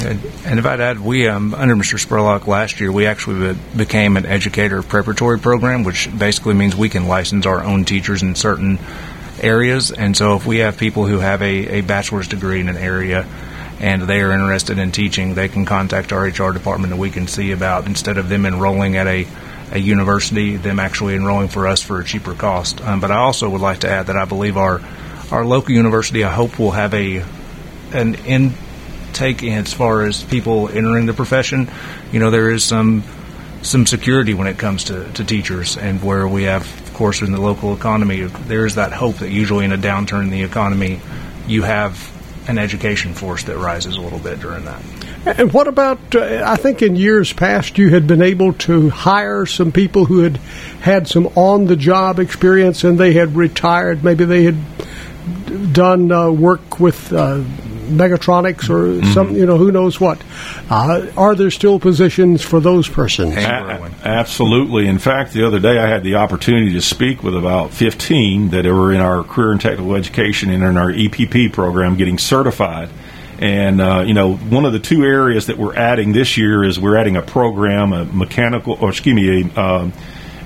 [0.00, 2.04] And if I'd add, we um, under Mr.
[2.04, 7.06] Spurlock last year, we actually became an educator preparatory program, which basically means we can
[7.06, 8.80] license our own teachers in certain
[9.44, 9.92] areas.
[9.92, 13.26] And so if we have people who have a, a bachelor's degree in an area
[13.78, 17.26] and they are interested in teaching, they can contact our HR department and we can
[17.26, 19.26] see about instead of them enrolling at a,
[19.72, 22.80] a university, them actually enrolling for us for a cheaper cost.
[22.80, 24.80] Um, but I also would like to add that I believe our
[25.30, 27.24] our local university, I hope, will have a
[27.92, 31.70] an intake as far as people entering the profession.
[32.12, 33.02] You know, there is some
[33.64, 37.32] some security when it comes to, to teachers and where we have of course, in
[37.32, 41.00] the local economy, there is that hope that usually in a downturn in the economy,
[41.48, 42.08] you have
[42.48, 44.80] an education force that rises a little bit during that.
[45.26, 46.14] And what about?
[46.14, 50.20] Uh, I think in years past you had been able to hire some people who
[50.20, 50.36] had
[50.82, 54.04] had some on-the-job experience and they had retired.
[54.04, 57.42] Maybe they had done uh, work with uh,
[57.84, 59.12] Mechatronics or mm-hmm.
[59.12, 60.22] some, you know, who knows what.
[60.70, 63.34] Uh, are there still positions for those persons?
[63.36, 64.86] A- absolutely.
[64.86, 68.64] In fact, the other day I had the opportunity to speak with about 15 that
[68.64, 72.88] were in our career and technical education and in our EPP program getting certified.
[73.38, 76.78] And uh, you know, one of the two areas that we're adding this year is
[76.78, 79.90] we're adding a program, a mechanical, or excuse me, a, uh,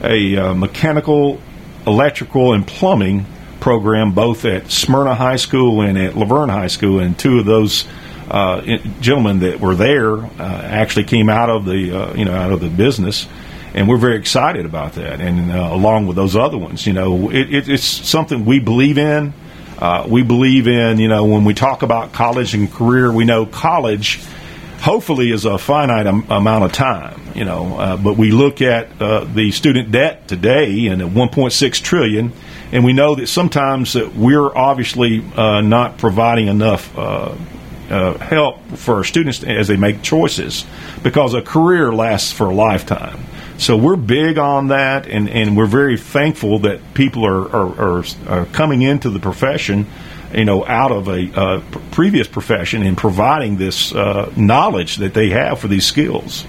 [0.03, 1.41] a uh, mechanical,
[1.87, 3.27] electrical, and plumbing
[3.61, 7.45] program both at Smyrna High School and at La Vergne High School, and two of
[7.45, 7.87] those
[8.31, 8.61] uh,
[9.01, 12.61] gentlemen that were there uh, actually came out of the uh, you know out of
[12.61, 13.27] the business,
[13.75, 15.21] and we're very excited about that.
[15.21, 18.99] And uh, along with those other ones, you know, it, it, it's something we believe
[18.99, 19.33] in.
[19.79, 23.47] Uh, we believe in you know when we talk about college and career, we know
[23.47, 24.21] college
[24.81, 27.79] hopefully is a finite am- amount of time, you know.
[27.79, 32.33] Uh, but we look at the student debt today and at 1.6 trillion,
[32.73, 36.97] and we know that sometimes that we're obviously uh, not providing enough.
[36.97, 37.35] Uh,
[37.91, 40.67] uh, help for our students as they make choices
[41.03, 43.19] because a career lasts for a lifetime.
[43.57, 48.05] So we're big on that, and, and we're very thankful that people are, are, are,
[48.29, 49.87] are coming into the profession
[50.35, 55.31] you know, out of a uh, previous profession and providing this uh, knowledge that they
[55.31, 56.45] have for these skills.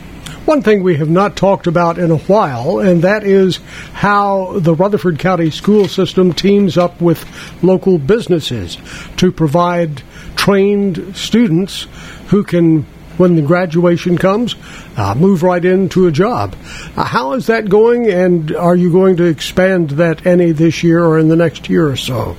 [0.50, 3.58] One thing we have not talked about in a while, and that is
[3.94, 7.24] how the Rutherford County school system teams up with
[7.62, 8.80] local businesses
[9.18, 10.02] to provide
[10.36, 11.86] trained students
[12.30, 14.56] who can when the graduation comes,
[14.98, 16.56] uh, move right into a job.
[16.98, 21.06] Uh, how is that going, and are you going to expand that any this year
[21.06, 22.36] or in the next year or so?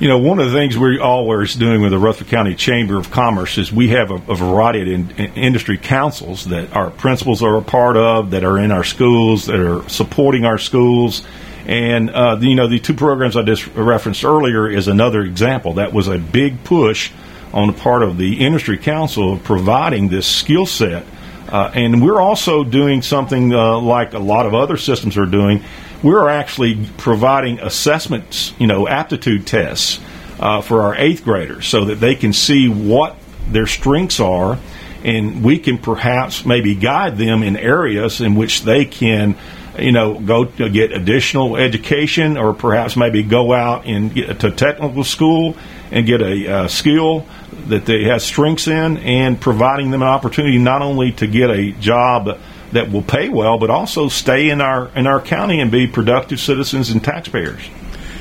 [0.00, 3.10] You know, one of the things we're always doing with the Rutherford County Chamber of
[3.10, 7.42] Commerce is we have a, a variety of in, in industry councils that our principals
[7.42, 11.26] are a part of, that are in our schools, that are supporting our schools.
[11.66, 15.74] And, uh, you know, the two programs I just referenced earlier is another example.
[15.74, 17.10] That was a big push
[17.52, 21.04] on the part of the industry council of providing this skill set.
[21.48, 25.64] Uh, and we're also doing something uh, like a lot of other systems are doing
[26.02, 30.00] we're actually providing assessments, you know, aptitude tests
[30.38, 33.16] uh, for our eighth graders so that they can see what
[33.50, 34.58] their strengths are,
[35.02, 39.36] and we can perhaps maybe guide them in areas in which they can,
[39.78, 44.50] you know, go to get additional education or perhaps maybe go out and get to
[44.50, 45.56] technical school
[45.90, 47.26] and get a uh, skill
[47.68, 51.72] that they have strengths in, and providing them an opportunity not only to get a
[51.72, 52.38] job
[52.72, 56.40] that will pay well, but also stay in our in our county and be productive
[56.40, 57.60] citizens and taxpayers.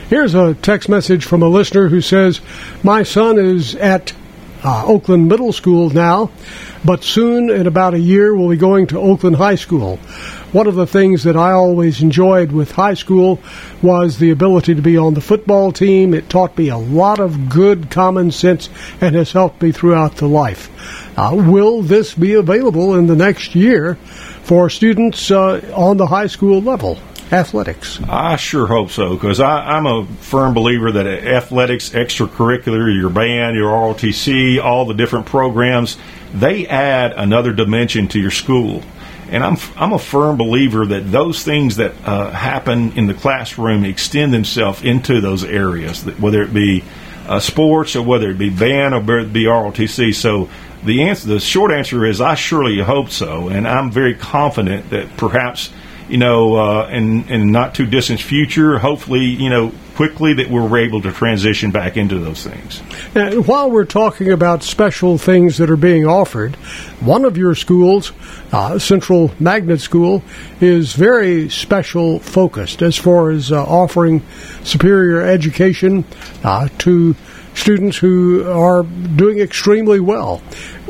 [0.09, 2.39] Here's a text message from a listener who says,
[2.83, 4.13] "My son is at
[4.63, 6.31] uh, Oakland Middle School now,
[6.83, 9.99] but soon, in about a year, will be going to Oakland High School.
[10.53, 13.39] One of the things that I always enjoyed with high school
[13.81, 16.13] was the ability to be on the football team.
[16.13, 18.69] It taught me a lot of good common sense
[19.01, 20.71] and has helped me throughout the life.
[21.17, 23.95] Uh, will this be available in the next year
[24.43, 26.97] for students uh, on the high school level?
[27.29, 27.99] Athletics.
[28.07, 33.71] I sure hope so because I'm a firm believer that athletics, extracurricular, your band, your
[33.71, 35.97] ROTC, all the different programs,
[36.33, 38.81] they add another dimension to your school.
[39.29, 43.83] And I'm I'm a firm believer that those things that uh, happen in the classroom
[43.83, 46.83] extend themselves into those areas, whether it be
[47.27, 50.15] uh, sports or whether it be band or whether it be ROTC.
[50.15, 50.49] So
[50.83, 55.17] the answer, the short answer is, I surely hope so, and I'm very confident that
[55.17, 55.71] perhaps
[56.09, 60.77] you know, uh, in in not too distant future, hopefully, you know, quickly that we're
[60.77, 62.83] able to transition back into those things.
[63.15, 66.55] And while we're talking about special things that are being offered,
[67.01, 68.13] one of your schools,
[68.51, 70.23] uh, Central Magnet School,
[70.61, 74.21] is very special focused as far as uh, offering
[74.63, 76.05] superior education
[76.43, 77.15] uh, to
[77.55, 80.43] students who are doing extremely well.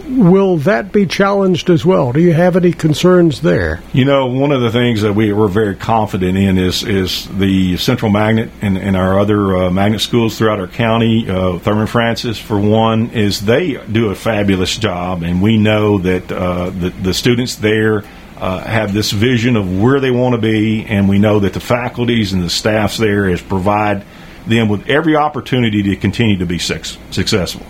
[0.10, 2.14] Will that be challenged as well?
[2.14, 3.82] Do you have any concerns there?
[3.92, 7.76] You know, one of the things that we, we're very confident in is is the
[7.78, 11.30] Central Magnet and, and our other uh, magnet schools throughout our county.
[11.30, 16.32] Uh, Thurman Francis, for one, is they do a fabulous job, and we know that
[16.32, 18.04] uh, the, the students there.
[18.38, 21.60] Uh, have this vision of where they want to be, and we know that the
[21.60, 24.06] faculties and the staffs there is provide
[24.46, 27.66] them with every opportunity to continue to be successful.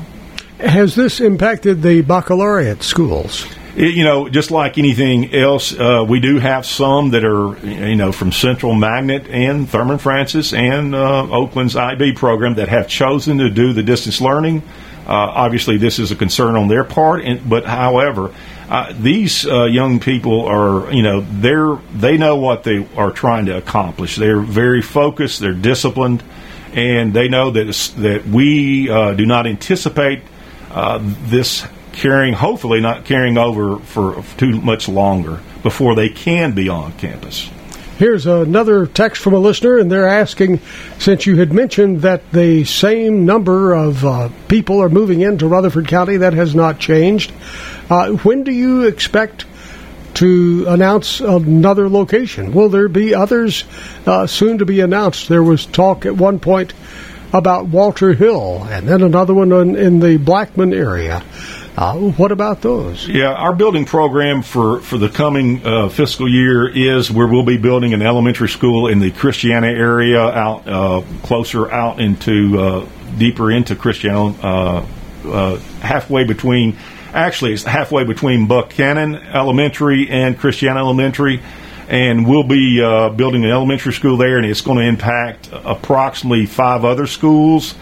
[0.59, 3.45] Has this impacted the baccalaureate schools?
[3.75, 7.95] It, you know, just like anything else, uh, we do have some that are, you
[7.95, 13.37] know, from Central Magnet and Thurman Francis and uh, Oakland's IB program that have chosen
[13.37, 14.63] to do the distance learning.
[15.05, 18.33] Uh, obviously, this is a concern on their part, and, but however,
[18.67, 23.45] uh, these uh, young people are, you know, they're they know what they are trying
[23.45, 24.15] to accomplish.
[24.15, 25.39] They're very focused.
[25.39, 26.23] They're disciplined,
[26.73, 27.67] and they know that
[27.99, 30.23] that we uh, do not anticipate
[30.71, 36.69] uh, this carrying, hopefully not carrying over for too much longer before they can be
[36.69, 37.49] on campus.
[37.97, 40.61] Here's another text from a listener, and they're asking
[40.99, 45.87] since you had mentioned that the same number of uh, people are moving into Rutherford
[45.87, 47.33] County, that has not changed.
[47.89, 49.45] Uh, when do you expect
[50.13, 52.53] to announce another location?
[52.53, 53.63] Will there be others
[54.05, 55.27] uh, soon to be announced?
[55.27, 56.73] There was talk at one point
[57.33, 61.23] about Walter Hill, and then another one in, in the Blackman area.
[61.77, 63.07] Uh, what about those?
[63.07, 67.57] Yeah, our building program for, for the coming uh, fiscal year is where we'll be
[67.57, 72.85] building an elementary school in the Christiana area, out uh, closer out into uh,
[73.19, 74.85] deeper into Christiana, uh,
[75.25, 76.75] uh, halfway between.
[77.13, 81.41] Actually, it's halfway between Buchanan Elementary and Christiana Elementary
[81.87, 86.45] and we'll be uh, building an elementary school there, and it's going to impact approximately
[86.45, 87.75] five other schools.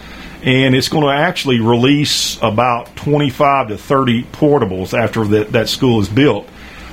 [0.43, 6.01] And it's going to actually release about 25 to 30 portables after that, that school
[6.01, 6.47] is built.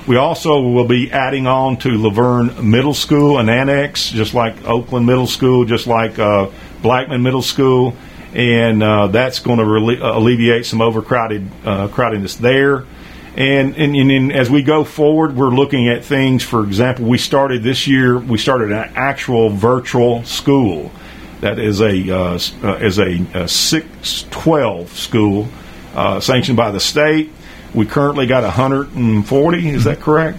[0.07, 4.65] We also will be adding on to La Vergne Middle School, an annex, just like
[4.65, 6.49] Oakland Middle School, just like uh,
[6.81, 7.95] Blackman Middle School,
[8.33, 12.85] and uh, that's going to alleviate some overcrowded uh, crowdedness there.
[13.35, 16.43] And, and, and, as we go forward, we're looking at things.
[16.43, 18.19] For example, we started this year.
[18.19, 20.91] We started an actual virtual school
[21.41, 25.47] that is a uh, uh, is a, a six twelve school
[25.95, 27.31] uh, sanctioned by the state.
[27.73, 29.69] We currently got 140.
[29.69, 30.37] Is that correct?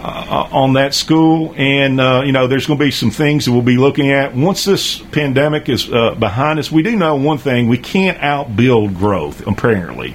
[0.00, 3.52] uh, on that school, and uh, you know there's going to be some things that
[3.52, 6.70] we'll be looking at once this pandemic is uh, behind us.
[6.70, 10.14] We do know one thing: we can't outbuild growth, apparently,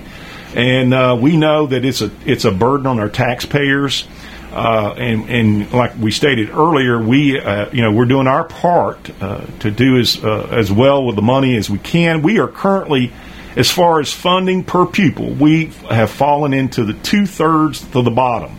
[0.56, 4.08] and uh, we know that it's a it's a burden on our taxpayers.
[4.52, 9.04] Uh, and, and like we stated earlier, we uh, you know we're doing our part
[9.04, 12.22] to do as as well with the money as we can.
[12.22, 13.12] We are currently
[13.56, 18.12] as far as funding per pupil, we have fallen into the two thirds to the
[18.12, 18.58] bottom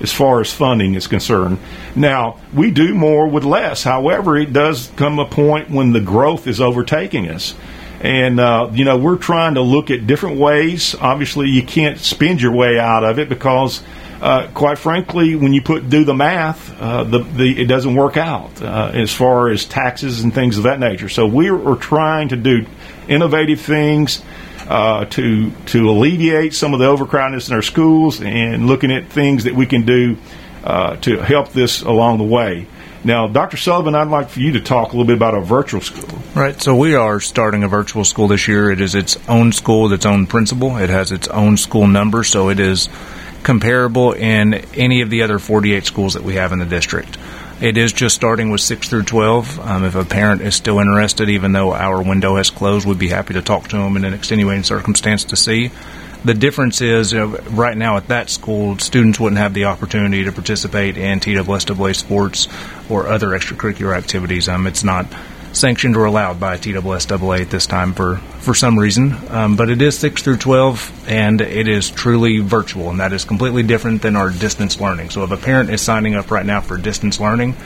[0.00, 1.58] as far as funding is concerned.
[1.96, 3.82] Now, we do more with less.
[3.82, 7.54] However, it does come a point when the growth is overtaking us.
[8.00, 10.94] And, uh, you know, we're trying to look at different ways.
[10.94, 13.82] Obviously, you can't spend your way out of it because,
[14.20, 18.16] uh, quite frankly, when you put do the math, uh, the, the, it doesn't work
[18.16, 21.08] out uh, as far as taxes and things of that nature.
[21.08, 22.66] So we're, we're trying to do
[23.08, 24.22] innovative things
[24.68, 29.44] uh, to to alleviate some of the overcrowdedness in our schools and looking at things
[29.44, 30.16] that we can do
[30.64, 32.66] uh, to help this along the way.
[33.06, 33.56] Now, Dr.
[33.56, 36.18] Sullivan, I'd like for you to talk a little bit about a virtual school.
[36.34, 36.60] Right.
[36.60, 38.68] So we are starting a virtual school this year.
[38.68, 40.76] It is its own school, with its own principal.
[40.76, 42.88] It has its own school number, so it is
[43.44, 47.16] comparable in any of the other 48 schools that we have in the district.
[47.60, 49.60] It is just starting with 6 through 12.
[49.60, 53.08] Um, if a parent is still interested, even though our window has closed, we'd be
[53.08, 55.70] happy to talk to them in an extenuating circumstance to see.
[56.24, 60.96] The difference is right now at that school, students wouldn't have the opportunity to participate
[60.96, 62.48] in TSSAA sports
[62.90, 64.48] or other extracurricular activities.
[64.48, 65.06] Um, it's not
[65.56, 69.16] sanctioned or allowed by TSSAA at this time for, for some reason.
[69.30, 73.24] Um, but it is 6 through 12, and it is truly virtual, and that is
[73.24, 75.10] completely different than our distance learning.
[75.10, 77.56] So if a parent is signing up right now for distance learning,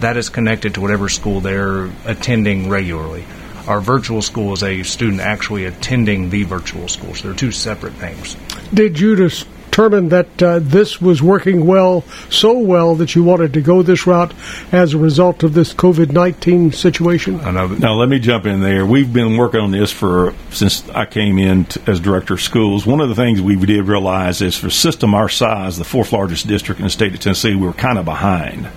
[0.00, 3.24] that is connected to whatever school they're attending regularly.
[3.66, 7.94] Our virtual school is a student actually attending the virtual school, so they're two separate
[7.94, 8.36] things.
[8.72, 9.46] Did you just
[9.78, 14.08] determined that uh, this was working well, so well that you wanted to go this
[14.08, 14.34] route
[14.72, 17.36] as a result of this COVID nineteen situation?
[17.38, 18.84] Now, let me jump in there.
[18.84, 22.86] We've been working on this for since I came in t- as director of schools.
[22.86, 26.12] One of the things we did realize is for a system our size, the fourth
[26.12, 28.68] largest district in the state of Tennessee, we were kind of behind.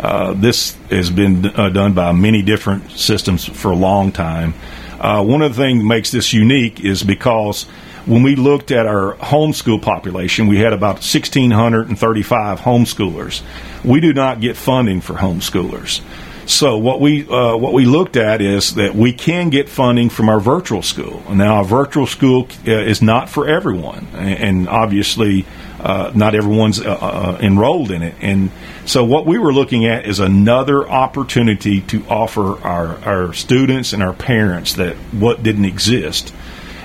[0.00, 4.54] Uh, this has been uh, done by many different systems for a long time.
[4.98, 7.66] Uh, one of the things that makes this unique is because
[8.08, 13.42] when we looked at our homeschool population, we had about 1,635 homeschoolers.
[13.84, 16.00] We do not get funding for homeschoolers.
[16.46, 20.30] So what we uh, what we looked at is that we can get funding from
[20.30, 21.22] our virtual school.
[21.30, 25.44] Now, our virtual school uh, is not for everyone, and obviously,
[25.78, 28.14] uh, not everyone's uh, uh, enrolled in it.
[28.22, 28.50] And
[28.86, 34.02] so, what we were looking at is another opportunity to offer our our students and
[34.02, 36.32] our parents that what didn't exist.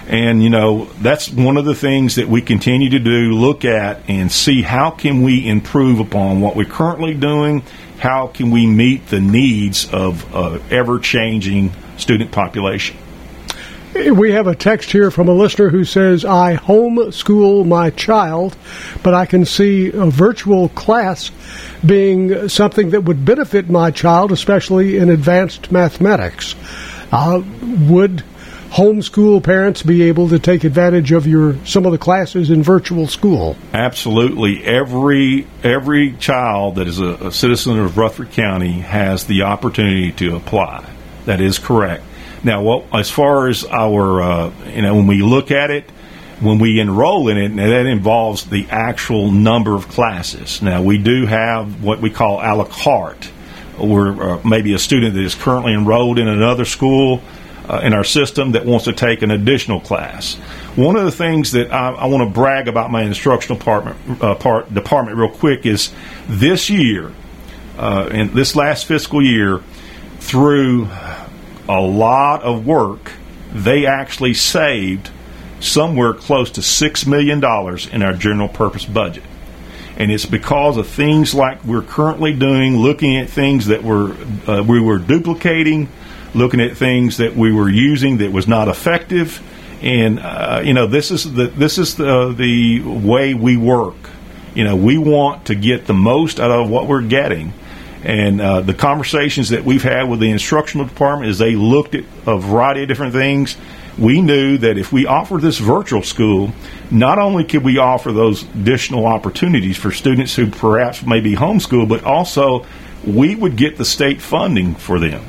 [0.08, 3.34] And you know that's one of the things that we continue to do.
[3.34, 7.64] Look at and see how can we improve upon what we're currently doing.
[8.00, 12.98] How can we meet the needs of uh, ever changing student population?
[13.94, 18.58] We have a text here from a listener who says, I homeschool my child,
[19.04, 21.30] but I can see a virtual class
[21.86, 26.56] being something that would benefit my child, especially in advanced mathematics.
[27.12, 27.44] Uh,
[27.88, 28.24] would
[28.74, 33.08] homeschool parents be able to take advantage of your some of the classes in virtual
[33.08, 33.56] school?
[33.72, 34.64] Absolutely.
[34.64, 40.36] Every every child that is a, a citizen of Rutherford County has the opportunity to
[40.36, 40.90] apply.
[41.26, 42.04] That is correct.
[42.44, 45.90] Now, what as far as our uh, you know when we look at it.
[46.42, 50.62] When we enroll in it, that involves the actual number of classes.
[50.62, 53.30] Now, we do have what we call a la carte,
[53.80, 57.22] or uh, maybe a student that is currently enrolled in another school
[57.70, 60.36] uh, in our system that wants to take an additional class.
[60.76, 64.36] One of the things that I, I want to brag about my instructional department, uh,
[64.36, 65.94] part, department real quick is
[66.28, 67.12] this year,
[67.78, 69.62] uh, in this last fiscal year,
[70.20, 70.88] through
[71.68, 73.12] a lot of work,
[73.52, 75.10] they actually saved
[75.60, 77.38] somewhere close to $6 million
[77.94, 79.24] in our general purpose budget.
[79.96, 84.16] And it's because of things like we're currently doing, looking at things that were,
[84.48, 85.88] uh, we were duplicating,
[86.34, 89.42] looking at things that we were using that was not effective.
[89.82, 93.96] And uh, you know, this is the this is the the way we work.
[94.56, 97.54] You know, we want to get the most out of what we're getting.
[98.04, 102.04] And uh, the conversations that we've had with the instructional department as they looked at
[102.28, 103.56] a variety of different things,
[103.98, 106.52] we knew that if we offer this virtual school,
[106.92, 111.88] not only could we offer those additional opportunities for students who perhaps may be homeschooled,
[111.88, 112.66] but also
[113.06, 115.24] we would get the state funding for them.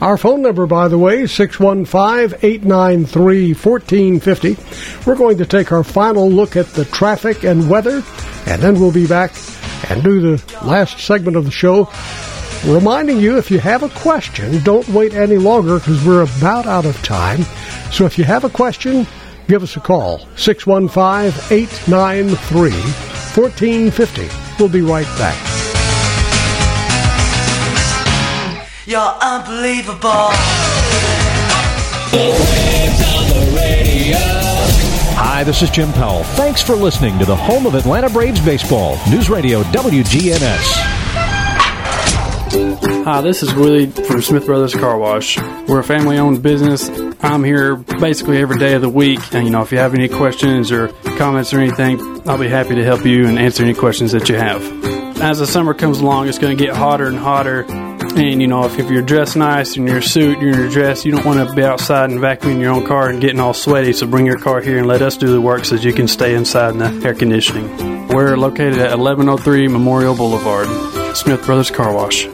[0.00, 4.56] Our phone number, by the way, is 615 893 1450.
[5.06, 8.02] We're going to take our final look at the traffic and weather,
[8.46, 9.32] and then we'll be back
[9.90, 11.90] and do the last segment of the show
[12.64, 16.84] reminding you if you have a question, don't wait any longer because we're about out
[16.84, 17.42] of time.
[17.90, 19.06] So if you have a question,
[19.48, 24.28] give us a call 615 893 1450.
[24.58, 25.59] We'll be right back.
[28.86, 30.30] You're unbelievable.
[35.16, 36.24] Hi, this is Jim Powell.
[36.24, 40.64] Thanks for listening to the home of Atlanta Braves baseball, News Radio WGNS.
[43.04, 45.38] Hi, this is Willie from Smith Brothers Car Wash.
[45.68, 46.88] We're a family owned business.
[47.20, 49.20] I'm here basically every day of the week.
[49.34, 52.76] And, you know, if you have any questions or comments or anything, I'll be happy
[52.76, 54.62] to help you and answer any questions that you have.
[55.20, 57.66] As the summer comes along, it's going to get hotter and hotter.
[58.12, 61.04] And, you know, if, if you're dressed nice in your suit, you're in your dress,
[61.04, 63.92] you don't want to be outside and vacuuming your own car and getting all sweaty.
[63.92, 66.34] So bring your car here and let us do the work so you can stay
[66.34, 68.08] inside in the air conditioning.
[68.08, 71.16] We're located at 1103 Memorial Boulevard.
[71.16, 72.28] Smith Brothers Car Wash.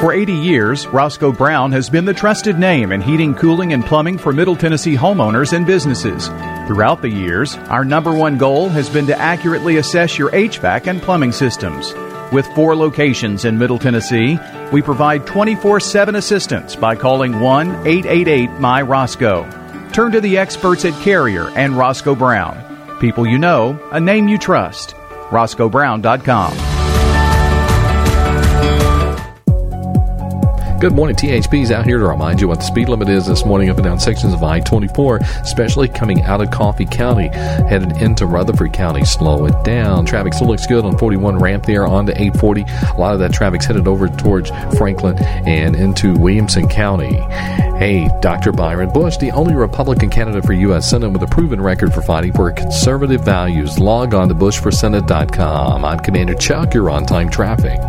[0.00, 4.18] For 80 years, Roscoe Brown has been the trusted name in heating, cooling, and plumbing
[4.18, 6.28] for Middle Tennessee homeowners and businesses.
[6.68, 11.02] Throughout the years, our number one goal has been to accurately assess your HVAC and
[11.02, 11.92] plumbing systems.
[12.30, 14.38] With four locations in Middle Tennessee,
[14.70, 19.48] we provide 24 7 assistance by calling 1 888 My Roscoe.
[19.92, 22.98] Turn to the experts at Carrier and Roscoe Brown.
[23.00, 24.94] People you know, a name you trust.
[25.30, 26.77] RoscoeBrown.com.
[30.80, 31.16] Good morning.
[31.16, 33.84] THP's out here to remind you what the speed limit is this morning up and
[33.84, 39.04] down sections of I 24, especially coming out of Coffee County, headed into Rutherford County.
[39.04, 40.06] Slow it down.
[40.06, 42.62] Traffic still looks good on 41 ramp there on to 840.
[42.62, 47.14] A lot of that traffic's headed over towards Franklin and into Williamson County.
[47.78, 48.52] Hey, Dr.
[48.52, 50.88] Byron Bush, the only Republican candidate for U.S.
[50.88, 53.80] Senate with a proven record for fighting for conservative values.
[53.80, 55.84] Log on to bushforsenate.com.
[55.84, 56.72] I'm Commander Chuck.
[56.72, 57.80] You're on time traffic.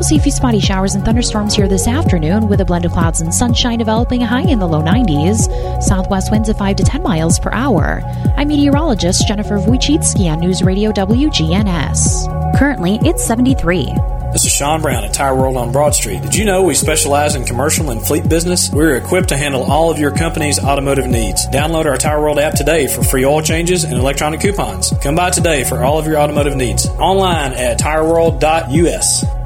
[0.00, 2.92] We'll see a few spotty showers and thunderstorms here this afternoon with a blend of
[2.92, 5.82] clouds and sunshine developing high in the low 90s.
[5.82, 8.00] Southwest winds of 5 to 10 miles per hour.
[8.34, 12.58] I'm meteorologist Jennifer Wojcicki on News Radio WGNS.
[12.58, 13.92] Currently, it's 73.
[14.32, 16.22] This is Sean Brown at Tire World on Broad Street.
[16.22, 18.70] Did you know we specialize in commercial and fleet business?
[18.70, 21.46] We're equipped to handle all of your company's automotive needs.
[21.48, 24.94] Download our Tire World app today for free oil changes and electronic coupons.
[25.02, 26.86] Come by today for all of your automotive needs.
[26.88, 29.39] Online at tireworld.us.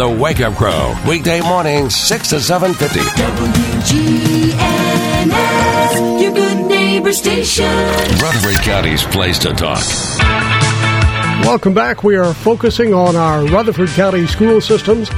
[0.00, 3.00] The Wake Up Crow, weekday mornings, 6 to 7.50.
[4.30, 7.66] WGNS, your good neighbor station.
[7.66, 9.84] Rutherford County's place to talk.
[11.44, 12.02] Welcome back.
[12.02, 15.10] We are focusing on our Rutherford County school systems.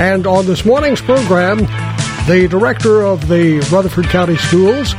[0.00, 1.58] And on this morning's program,
[2.26, 4.96] the director of the Rutherford County Schools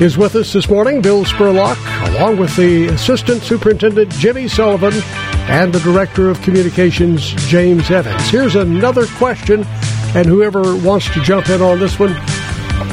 [0.00, 1.76] is with us this morning, Bill Spurlock,
[2.14, 4.94] along with the assistant superintendent, Jimmy Sullivan,
[5.48, 8.28] and the Director of Communications, James Evans.
[8.30, 9.64] Here's another question,
[10.14, 12.12] and whoever wants to jump in on this one,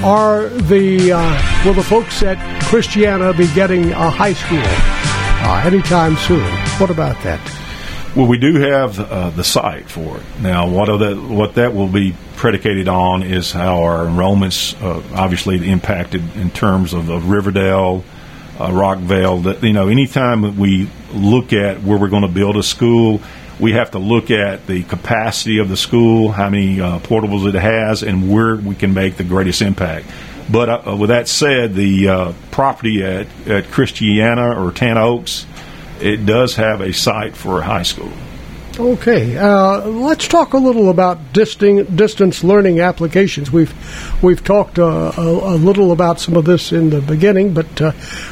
[0.04, 6.16] are the uh, will the folks at Christiana be getting a high school uh, anytime
[6.18, 6.44] soon?
[6.80, 7.40] What about that?
[8.16, 10.70] Well, we do have uh, the site for it now.
[10.70, 11.18] What that?
[11.18, 16.94] What that will be predicated on is how our enrollments uh, obviously impacted in terms
[16.94, 18.04] of, of Riverdale,
[18.60, 19.44] uh, Rockvale.
[19.44, 23.22] That you know, anytime we look at where we're going to build a school,
[23.60, 27.56] we have to look at the capacity of the school, how many uh, portables it
[27.56, 30.08] has, and where we can make the greatest impact.
[30.52, 35.46] But uh, with that said, the uh, property at, at Christiana or Tan Oaks,
[36.02, 38.12] it does have a site for a high school.
[38.80, 43.52] Okay, uh, let's talk a little about disting, distance learning applications.
[43.52, 43.72] We've
[44.24, 47.92] we've talked uh, a, a, little about some of this in the beginning, but uh,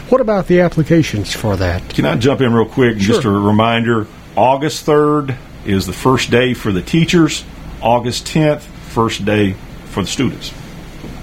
[0.09, 1.87] what about the applications for that?
[1.89, 2.99] Can I jump in real quick?
[2.99, 3.13] Sure.
[3.13, 7.43] Just a reminder: August third is the first day for the teachers.
[7.79, 9.53] August tenth, first day
[9.85, 10.51] for the students.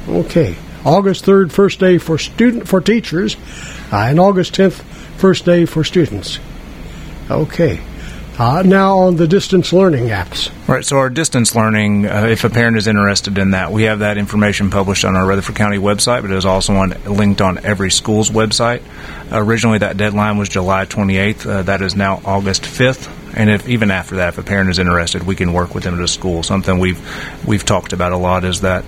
[0.09, 0.55] Okay,
[0.85, 3.35] August third, first day for student for teachers,
[3.93, 4.81] uh, and August tenth,
[5.19, 6.39] first day for students.
[7.29, 7.81] Okay.
[8.39, 10.53] Uh, now on the distance learning apps.
[10.69, 10.85] Right.
[10.85, 14.17] So our distance learning, uh, if a parent is interested in that, we have that
[14.17, 17.91] information published on our Rutherford County website, but it is also on, linked on every
[17.91, 18.83] school's website.
[19.33, 21.47] originally, that deadline was July 28th.
[21.47, 23.13] Uh, that is now August 5th.
[23.35, 25.95] And if even after that, if a parent is interested, we can work with them
[25.95, 26.45] at a school.
[26.45, 28.85] Something we've we've talked about a lot is that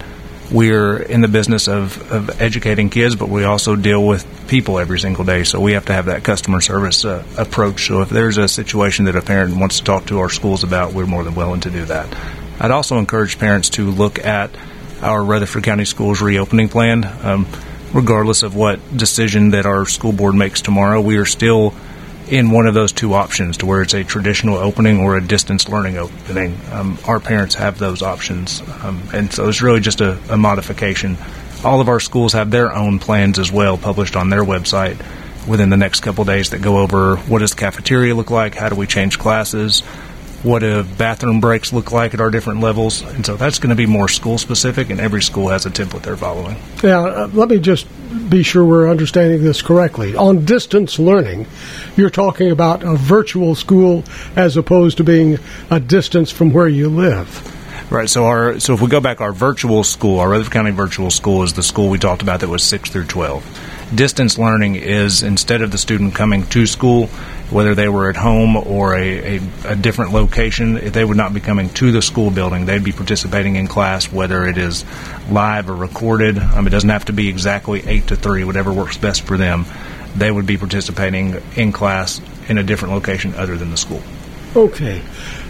[0.50, 4.98] we're in the business of, of educating kids, but we also deal with people every
[4.98, 5.44] single day.
[5.44, 7.86] So we have to have that customer service uh, approach.
[7.86, 10.92] So if there's a situation that a parent wants to talk to our schools about,
[10.92, 12.14] we're more than willing to do that.
[12.58, 14.50] I'd also encourage parents to look at
[15.02, 17.04] our Rutherford County Schools reopening plan.
[17.22, 17.46] Um,
[17.92, 21.74] regardless of what decision that our school board makes tomorrow, we are still
[22.30, 25.68] in one of those two options, to where it's a traditional opening or a distance
[25.68, 26.56] learning opening.
[26.70, 31.16] Um, our parents have those options, um, and so it's really just a, a modification.
[31.64, 34.96] All of our schools have their own plans as well, published on their website
[35.46, 38.68] within the next couple days that go over what does the cafeteria look like, how
[38.68, 39.80] do we change classes,
[40.42, 43.76] what do bathroom breaks look like at our different levels, and so that's going to
[43.76, 46.56] be more school specific, and every school has a template they're following.
[46.82, 47.86] Now, uh, let me just
[48.30, 50.16] be sure we're understanding this correctly.
[50.16, 51.46] On distance learning,
[52.00, 54.02] you're talking about a virtual school
[54.34, 55.38] as opposed to being
[55.70, 57.56] a distance from where you live.
[57.90, 58.08] Right.
[58.08, 61.42] So our so if we go back, our virtual school, our Rutherford County virtual school,
[61.42, 63.44] is the school we talked about that was six through twelve.
[63.92, 67.08] Distance learning is instead of the student coming to school,
[67.50, 71.40] whether they were at home or a, a, a different location, they would not be
[71.40, 72.66] coming to the school building.
[72.66, 74.84] They'd be participating in class, whether it is
[75.28, 76.38] live or recorded.
[76.38, 79.66] Um, it doesn't have to be exactly eight to three, whatever works best for them.
[80.16, 84.02] They would be participating in class in a different location other than the school.
[84.56, 85.00] Okay.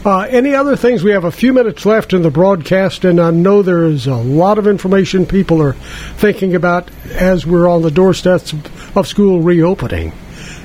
[0.05, 1.03] Uh, any other things?
[1.03, 4.15] We have a few minutes left in the broadcast, and I know there is a
[4.17, 5.73] lot of information people are
[6.19, 8.55] thinking about as we're on the doorsteps
[8.95, 10.13] of school reopening.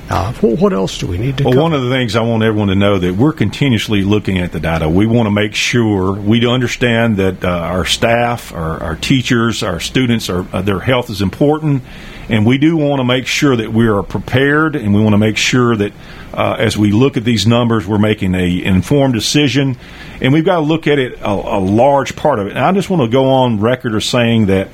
[0.08, 1.62] Uh, what else do we need to Well, cover?
[1.62, 4.60] one of the things I want everyone to know that we're continuously looking at the
[4.60, 4.88] data.
[4.88, 9.80] We want to make sure we understand that uh, our staff, our, our teachers, our
[9.80, 11.82] students, are, uh, their health is important,
[12.28, 15.18] and we do want to make sure that we are prepared, and we want to
[15.18, 15.92] make sure that
[16.34, 19.76] uh, as we look at these numbers, we're making a informed decision,
[20.20, 22.50] and we've got to look at it a, a large part of it.
[22.50, 24.68] And I just want to go on record as saying that.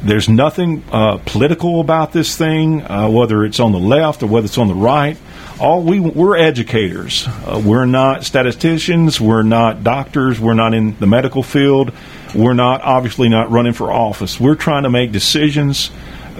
[0.00, 4.44] There's nothing uh, political about this thing, uh, whether it's on the left or whether
[4.44, 5.16] it's on the right.
[5.58, 7.26] All we we're educators.
[7.26, 9.20] Uh, we're not statisticians.
[9.20, 10.38] We're not doctors.
[10.38, 11.90] We're not in the medical field.
[12.32, 14.38] We're not obviously not running for office.
[14.38, 15.90] We're trying to make decisions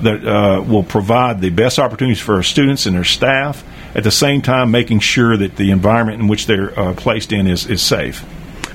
[0.02, 3.64] that uh, will provide the best opportunities for our students and their staff.
[3.94, 7.46] At the same time, making sure that the environment in which they're uh, placed in
[7.46, 8.24] is, is safe.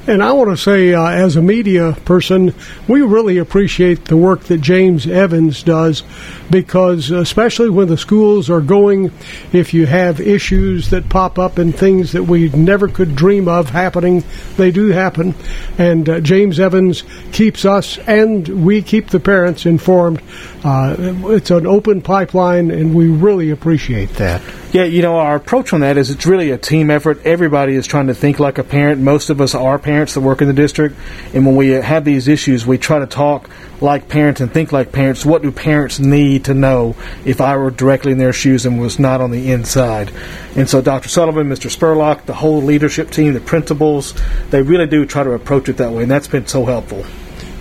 [0.05, 2.53] And I want to say, uh, as a media person,
[2.89, 6.03] we really appreciate the work that James Evans does
[6.51, 9.13] because, especially when the schools are going,
[9.53, 13.69] if you have issues that pop up and things that we never could dream of
[13.69, 14.25] happening,
[14.57, 15.35] they do happen.
[15.77, 20.21] And uh, James Evans keeps us and we keep the parents informed.
[20.65, 20.95] Uh,
[21.27, 24.41] it's an open pipeline, and we really appreciate that.
[24.73, 27.23] Yeah, you know, our approach on that is it's really a team effort.
[27.27, 28.99] Everybody is trying to think like a parent.
[28.99, 30.95] Most of us are parents that work in the district.
[31.35, 33.51] And when we have these issues, we try to talk
[33.81, 35.27] like parents and think like parents.
[35.27, 38.97] What do parents need to know if I were directly in their shoes and was
[38.97, 40.11] not on the inside?
[40.55, 41.07] And so Dr.
[41.07, 41.69] Sullivan, Mr.
[41.69, 44.15] Spurlock, the whole leadership team, the principals,
[44.49, 46.01] they really do try to approach it that way.
[46.01, 47.05] And that's been so helpful.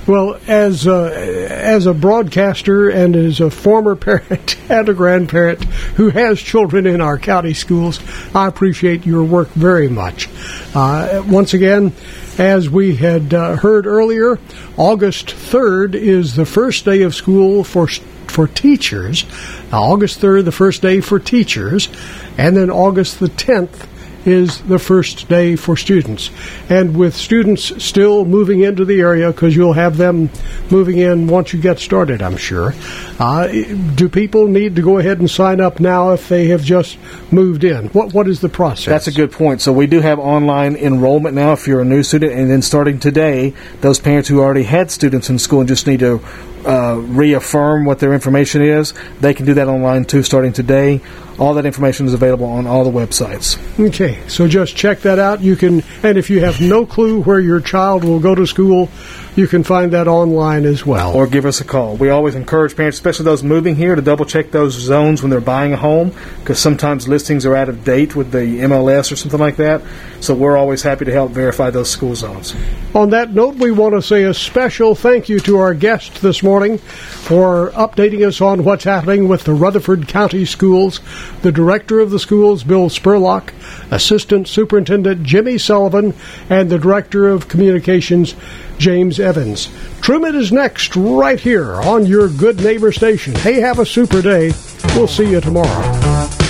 [0.04, 5.62] Well, as uh, as a broadcaster and as a former parent and a grandparent
[5.94, 8.00] who has children in our county schools,
[8.34, 10.28] I appreciate your work very much.
[10.74, 11.92] Uh, once again,
[12.36, 14.40] as we had uh, heard earlier,
[14.76, 17.86] August third is the first day of school for
[18.26, 19.24] for teachers.
[19.70, 21.88] Now, August third, the first day for teachers,
[22.36, 23.86] and then August the tenth
[24.24, 26.30] is the first day for students.
[26.68, 30.30] And with students still moving into the area, because you'll have them
[30.70, 32.74] moving in once you get started, I'm sure,
[33.18, 36.98] uh, do people need to go ahead and sign up now if they have just
[37.30, 37.88] moved in?
[37.88, 38.86] What What is the process?
[38.86, 39.60] That's a good point.
[39.60, 42.98] So we do have online enrollment now if you're a new student, and then starting
[42.98, 46.20] today, those parents who already had students in school and just need to
[46.64, 51.00] uh, reaffirm what their information is, they can do that online too starting today.
[51.42, 53.58] All that information is available on all the websites.
[53.84, 55.40] Okay, so just check that out.
[55.40, 58.88] You can, and if you have no clue where your child will go to school,
[59.34, 61.16] you can find that online as well.
[61.16, 61.96] Or give us a call.
[61.96, 65.40] We always encourage parents, especially those moving here, to double check those zones when they're
[65.40, 69.40] buying a home because sometimes listings are out of date with the MLS or something
[69.40, 69.82] like that.
[70.20, 72.54] So we're always happy to help verify those school zones.
[72.94, 76.42] On that note, we want to say a special thank you to our guest this
[76.42, 81.00] morning for updating us on what's happening with the Rutherford County Schools,
[81.40, 83.50] the director of the schools, Bill Spurlock,
[83.90, 86.14] Assistant Superintendent Jimmy Sullivan,
[86.50, 88.34] and the Director of Communications,
[88.78, 89.68] James Evans.
[90.00, 93.34] Truman is next, right here on your Good Neighbor station.
[93.34, 94.52] Hey, have a super day.
[94.94, 96.41] We'll see you tomorrow.